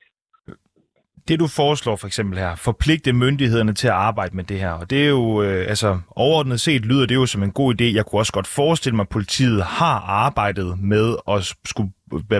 det 1.27 1.39
du 1.39 1.47
foreslår 1.47 1.95
for 1.95 2.07
eksempel 2.07 2.39
her, 2.39 2.55
forpligte 2.55 3.13
myndighederne 3.13 3.73
til 3.73 3.87
at 3.87 3.93
arbejde 3.93 4.35
med 4.35 4.43
det 4.43 4.59
her, 4.59 4.71
og 4.71 4.89
det 4.89 5.03
er 5.03 5.07
jo, 5.07 5.41
øh, 5.41 5.69
altså 5.69 5.99
overordnet 6.09 6.61
set 6.61 6.85
lyder 6.85 7.05
det 7.05 7.15
jo 7.15 7.25
som 7.25 7.43
en 7.43 7.51
god 7.51 7.81
idé. 7.81 7.83
Jeg 7.83 8.05
kunne 8.05 8.21
også 8.21 8.33
godt 8.33 8.47
forestille 8.47 8.95
mig, 8.95 9.03
at 9.03 9.09
politiet 9.09 9.63
har 9.63 9.99
arbejdet 9.99 10.79
med 10.79 11.15
at 11.27 11.53
skulle 11.65 11.91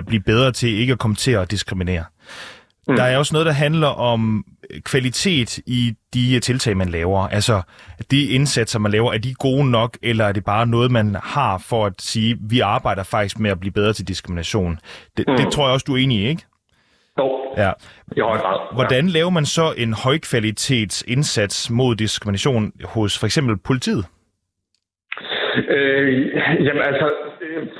blive 0.06 0.22
bedre 0.22 0.52
til 0.52 0.68
ikke 0.68 0.92
at 0.92 0.98
komme 0.98 1.16
til 1.16 1.30
at 1.30 1.50
diskriminere. 1.50 2.04
Mm. 2.88 2.96
Der 2.96 3.02
er 3.02 3.18
også 3.18 3.34
noget, 3.34 3.46
der 3.46 3.52
handler 3.52 3.86
om 3.86 4.44
kvalitet 4.84 5.58
i 5.66 5.94
de 6.14 6.40
tiltag, 6.40 6.76
man 6.76 6.88
laver. 6.88 7.28
Altså, 7.28 7.62
de 8.10 8.24
indsatser, 8.24 8.78
man 8.78 8.92
laver, 8.92 9.12
er 9.12 9.18
de 9.18 9.34
gode 9.34 9.70
nok, 9.70 9.98
eller 10.02 10.24
er 10.24 10.32
det 10.32 10.44
bare 10.44 10.66
noget, 10.66 10.90
man 10.90 11.16
har 11.22 11.58
for 11.58 11.86
at 11.86 11.92
sige, 11.98 12.36
vi 12.40 12.60
arbejder 12.60 13.02
faktisk 13.02 13.38
med 13.38 13.50
at 13.50 13.60
blive 13.60 13.72
bedre 13.72 13.92
til 13.92 14.08
diskrimination? 14.08 14.78
Det, 15.16 15.24
mm. 15.28 15.36
det 15.36 15.52
tror 15.52 15.66
jeg 15.66 15.72
også, 15.72 15.84
du 15.84 15.94
er 15.94 15.98
enig 15.98 16.18
i, 16.18 16.28
ikke? 16.28 16.42
Ja. 17.56 17.72
i 18.16 18.20
høj 18.20 18.38
grad. 18.38 18.58
Hvordan 18.74 19.06
laver 19.06 19.30
man 19.30 19.46
så 19.46 19.74
en 19.78 19.94
højkvalitets 20.04 21.04
indsats 21.08 21.70
mod 21.70 21.94
diskrimination 21.94 22.72
hos 22.84 23.18
for 23.18 23.26
eksempel 23.26 23.56
politiet? 23.66 24.04
Øh, 25.68 26.26
jamen 26.66 26.82
altså, 26.82 27.12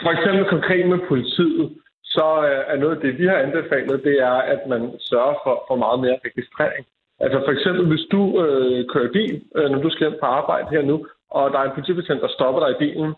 for 0.03 0.11
eksempel 0.11 0.45
konkret 0.45 0.89
med 0.89 0.99
politiet, 1.09 1.71
så 2.05 2.25
er 2.73 2.77
noget 2.77 2.97
af 2.97 3.01
det, 3.03 3.19
vi 3.19 3.27
har 3.27 3.37
anbefalet, 3.37 4.05
det 4.05 4.17
er, 4.23 4.39
at 4.55 4.61
man 4.69 4.83
sørger 5.01 5.35
for, 5.45 5.65
for 5.69 5.77
meget 5.77 6.01
mere 6.01 6.19
registrering. 6.25 6.87
Altså 7.21 7.39
for 7.45 7.53
eksempel, 7.57 7.85
hvis 7.87 8.07
du 8.15 8.23
øh, 8.45 8.85
kører 8.93 9.13
bil, 9.13 9.43
øh, 9.57 9.71
når 9.71 9.79
du 9.83 9.91
skal 9.91 10.09
hjem 10.09 10.19
på 10.21 10.27
arbejde 10.27 10.69
her 10.71 10.83
nu, 10.83 11.07
og 11.31 11.51
der 11.51 11.59
er 11.59 11.65
en 11.65 11.77
politibetjent, 11.77 12.23
der 12.23 12.29
stopper 12.37 12.61
dig 12.61 12.71
i 12.73 12.81
bilen 12.85 13.15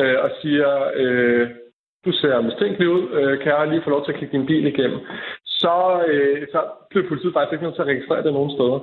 øh, 0.00 0.16
og 0.24 0.30
siger, 0.42 0.70
øh, 1.02 1.48
du 2.04 2.12
ser 2.12 2.40
mistænkelig 2.40 2.88
ud, 2.88 3.02
øh, 3.18 3.38
kan 3.42 3.52
jeg 3.52 3.68
lige 3.68 3.84
få 3.84 3.90
lov 3.90 4.04
til 4.04 4.12
at 4.12 4.18
kigge 4.18 4.36
din 4.36 4.46
bil 4.46 4.66
igennem, 4.66 5.00
så, 5.62 5.76
øh, 6.08 6.46
så 6.52 6.60
blev 6.90 7.08
politiet 7.08 7.32
faktisk 7.34 7.52
ikke 7.52 7.64
nødt 7.64 7.74
til 7.74 7.86
at 7.86 7.92
registrere 7.92 8.22
det 8.22 8.32
nogen 8.32 8.54
steder. 8.56 8.80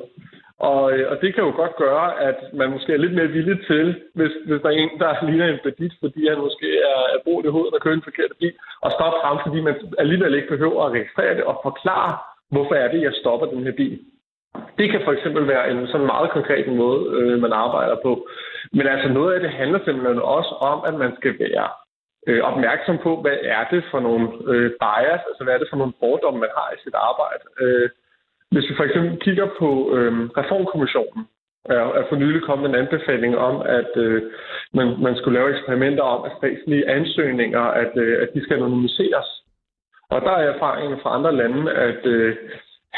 Og, 0.60 0.84
øh, 0.94 1.12
og 1.12 1.16
det 1.22 1.30
kan 1.34 1.44
jo 1.44 1.52
godt 1.62 1.76
gøre, 1.76 2.08
at 2.30 2.38
man 2.54 2.70
måske 2.70 2.94
er 2.94 3.04
lidt 3.04 3.16
mere 3.16 3.36
villig 3.38 3.58
til, 3.68 3.86
hvis, 4.18 4.34
hvis 4.48 4.62
der 4.62 4.70
er 4.70 4.78
en, 4.84 4.90
der 5.00 5.26
ligner 5.26 5.48
en 5.48 5.64
bandit, 5.64 5.94
fordi 6.04 6.28
han 6.28 6.40
måske 6.48 6.68
er, 6.92 7.02
er 7.16 7.20
brugt 7.24 7.46
i 7.46 7.54
hovedet 7.56 7.74
og 7.74 7.82
kører 7.82 7.96
en 7.96 8.10
forkert 8.10 8.34
bil, 8.40 8.54
og 8.82 8.92
stoppe 8.92 9.20
ham, 9.24 9.38
fordi 9.46 9.62
man 9.62 9.76
alligevel 9.98 10.36
ikke 10.36 10.54
behøver 10.54 10.84
at 10.84 10.92
registrere 10.92 11.36
det 11.36 11.44
og 11.44 11.60
forklare, 11.64 12.12
hvorfor 12.52 12.76
er 12.76 12.88
det, 12.92 13.02
jeg 13.02 13.14
stopper 13.22 13.48
den 13.48 13.64
her 13.64 13.76
bil. 13.82 14.00
Det 14.78 14.92
kan 14.92 15.02
for 15.04 15.12
eksempel 15.12 15.48
være 15.48 15.72
en 15.72 15.88
sådan 15.88 16.06
meget 16.14 16.30
konkret 16.32 16.68
måde, 16.68 17.02
øh, 17.18 17.40
man 17.42 17.54
arbejder 17.54 17.98
på. 18.04 18.28
Men 18.74 18.88
altså 18.88 19.10
noget 19.10 19.34
af 19.34 19.40
det 19.40 19.50
handler 19.50 19.80
simpelthen 19.86 20.20
også 20.22 20.54
om, 20.72 20.78
at 20.88 20.94
man 21.04 21.12
skal 21.20 21.40
være 21.40 21.68
øh, 22.28 22.42
opmærksom 22.50 22.98
på, 22.98 23.22
hvad 23.22 23.38
er 23.42 23.64
det 23.72 23.84
for 23.92 24.00
nogle 24.00 24.28
øh, 24.52 24.72
bias, 24.84 25.22
altså 25.30 25.42
hvad 25.44 25.54
er 25.54 25.58
det 25.58 25.72
for 25.72 25.78
nogle 25.78 25.98
fordomme, 26.00 26.40
man 26.40 26.54
har 26.58 26.70
i 26.72 26.82
sit 26.84 26.96
arbejde. 27.10 27.46
Øh, 27.62 27.90
hvis 28.52 28.70
vi 28.70 28.76
for 28.76 28.84
eksempel 28.84 29.20
kigger 29.20 29.48
på 29.60 29.70
øh, 29.96 30.12
Reformkommissionen, 30.40 31.24
er, 31.66 31.86
er 32.00 32.04
for 32.10 32.16
nylig 32.16 32.42
kommet 32.42 32.70
en 32.70 32.76
anbefaling 32.76 33.38
om, 33.38 33.62
at 33.62 33.92
øh, 33.96 34.22
man, 34.74 34.88
man 35.06 35.16
skulle 35.16 35.40
lave 35.40 35.52
eksperimenter 35.54 36.04
om, 36.04 36.26
at 36.26 36.32
statslige 36.38 36.90
ansøgninger, 36.90 37.62
at, 37.62 37.92
øh, 37.96 38.22
at 38.24 38.30
de 38.34 38.44
skal 38.44 38.58
anonymiseres. 38.58 39.30
Og 40.10 40.22
der 40.22 40.32
er 40.32 40.54
erfaringen 40.54 41.00
fra 41.04 41.16
andre 41.16 41.36
lande, 41.36 41.74
at, 41.74 42.06
øh, 42.06 42.36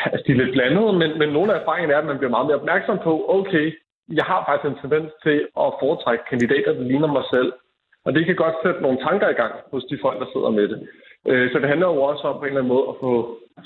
at 0.06 0.22
de 0.28 0.32
er 0.32 0.36
lidt 0.36 0.54
blandede, 0.54 0.94
men, 0.94 1.20
men 1.20 1.30
nogle 1.30 1.54
af 1.54 1.60
erfaringerne 1.60 1.94
er, 1.94 1.98
at 1.98 2.06
man 2.06 2.18
bliver 2.18 2.32
meget 2.32 2.48
mere 2.48 2.60
opmærksom 2.62 3.00
på, 3.04 3.26
okay, 3.30 3.78
jeg 4.10 4.26
har 4.26 4.44
faktisk 4.48 4.68
en 4.72 4.82
tendens 4.82 5.12
til 5.24 5.38
at 5.64 5.74
foretrække 5.82 6.24
kandidater, 6.30 6.74
der 6.74 6.84
ligner 6.84 7.08
mig 7.08 7.24
selv. 7.34 7.54
Og 8.08 8.14
det 8.16 8.24
kan 8.26 8.36
godt 8.44 8.58
sætte 8.64 8.82
nogle 8.82 9.00
tanker 9.08 9.28
i 9.30 9.40
gang 9.42 9.54
hos 9.72 9.84
de 9.90 9.98
folk, 10.06 10.18
der 10.22 10.30
sidder 10.34 10.52
med 10.60 10.68
det. 10.72 10.80
Øh, 11.30 11.46
så 11.52 11.56
det 11.62 11.68
handler 11.72 11.88
jo 11.94 12.00
også 12.12 12.24
om 12.30 12.36
på 12.40 12.46
en 12.46 12.48
eller 12.48 12.62
anden 12.62 12.74
måde 12.76 12.86
at 12.92 12.96
få 13.06 13.12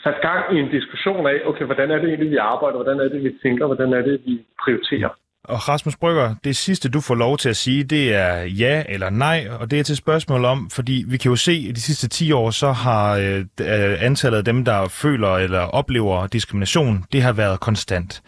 sat 0.04 0.18
gang 0.28 0.44
i 0.54 0.58
en 0.64 0.70
diskussion 0.78 1.24
af, 1.34 1.38
okay, 1.50 1.66
hvordan 1.66 1.92
er 1.92 1.98
det 2.00 2.08
egentlig, 2.10 2.32
vi 2.32 2.48
arbejder, 2.54 2.78
hvordan 2.80 3.00
er 3.00 3.10
det, 3.14 3.24
vi 3.24 3.32
tænker, 3.44 3.66
hvordan 3.66 3.94
er 3.94 4.02
det, 4.10 4.16
vi 4.28 4.34
prioriterer. 4.64 5.12
Og 5.44 5.70
Rasmus 5.70 5.98
Brygger, 5.98 6.36
det 6.44 6.56
sidste, 6.56 6.90
du 6.90 7.00
får 7.08 7.16
lov 7.16 7.38
til 7.38 7.50
at 7.50 7.56
sige, 7.56 7.84
det 7.84 8.16
er 8.16 8.36
ja 8.44 8.84
eller 8.90 9.10
nej, 9.10 9.48
og 9.60 9.72
det 9.72 9.80
er 9.80 9.84
til 9.84 9.98
spørgsmål 9.98 10.46
om, 10.46 10.70
fordi 10.70 11.06
vi 11.08 11.18
kan 11.18 11.30
jo 11.30 11.36
se, 11.36 11.66
at 11.70 11.76
de 11.76 11.82
sidste 11.82 12.10
10 12.10 12.32
år, 12.32 12.50
så 12.50 12.72
har 12.72 13.06
øh, 13.18 14.06
antallet 14.08 14.38
af 14.38 14.46
dem, 14.46 14.66
der 14.66 14.88
føler 14.88 15.32
eller 15.36 15.60
oplever 15.60 16.28
diskrimination, 16.28 17.04
det 17.12 17.22
har 17.22 17.34
været 17.34 17.60
konstant. 17.60 18.22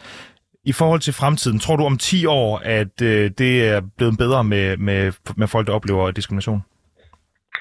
I 0.65 0.71
forhold 0.71 0.99
til 0.99 1.13
fremtiden, 1.13 1.60
tror 1.60 1.76
du 1.76 1.84
om 1.86 1.97
10 1.97 2.26
år, 2.26 2.58
at 2.58 3.02
øh, 3.02 3.32
det 3.38 3.67
er 3.67 3.82
blevet 3.97 4.17
bedre 4.17 4.43
med, 4.43 4.78
med, 4.78 5.12
med 5.38 5.47
folk, 5.47 5.67
der 5.67 5.73
oplever 5.73 6.12
diskrimination? 6.12 6.62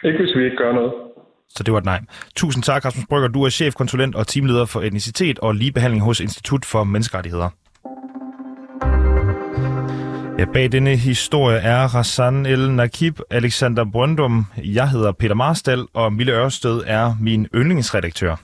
Ikke 0.05 0.19
hvis 0.19 0.37
vi 0.37 0.45
ikke 0.45 0.57
gør 0.57 0.73
noget. 0.73 0.93
Så 1.49 1.63
det 1.63 1.73
var 1.73 1.79
et 1.79 1.85
nej. 1.85 2.01
Tusind 2.37 2.63
tak, 2.65 2.85
Rasmus 2.85 3.07
Brygger. 3.09 3.29
Du 3.29 3.43
er 3.43 3.49
chefkonsulent 3.51 4.15
og 4.15 4.27
teamleder 4.27 4.65
for 4.65 4.81
etnicitet 4.81 5.39
og 5.39 5.55
ligebehandling 5.55 6.05
hos 6.05 6.21
Institut 6.21 6.65
for 6.65 6.85
Menneskerettigheder. 6.85 7.49
Ja, 10.39 10.45
bag 10.45 10.73
denne 10.73 10.97
historie 10.97 11.59
er 11.59 11.95
Rassan 11.95 12.47
El 12.47 12.71
Nakib, 12.71 13.19
Alexander 13.31 13.85
Brøndum, 13.93 14.47
jeg 14.65 14.91
hedder 14.91 15.13
Peter 15.13 15.35
Marstal, 15.35 15.87
og 15.95 16.13
Mille 16.13 16.33
Ørsted 16.33 16.83
er 16.87 17.15
min 17.21 17.49
yndlingsredaktør. 17.55 18.37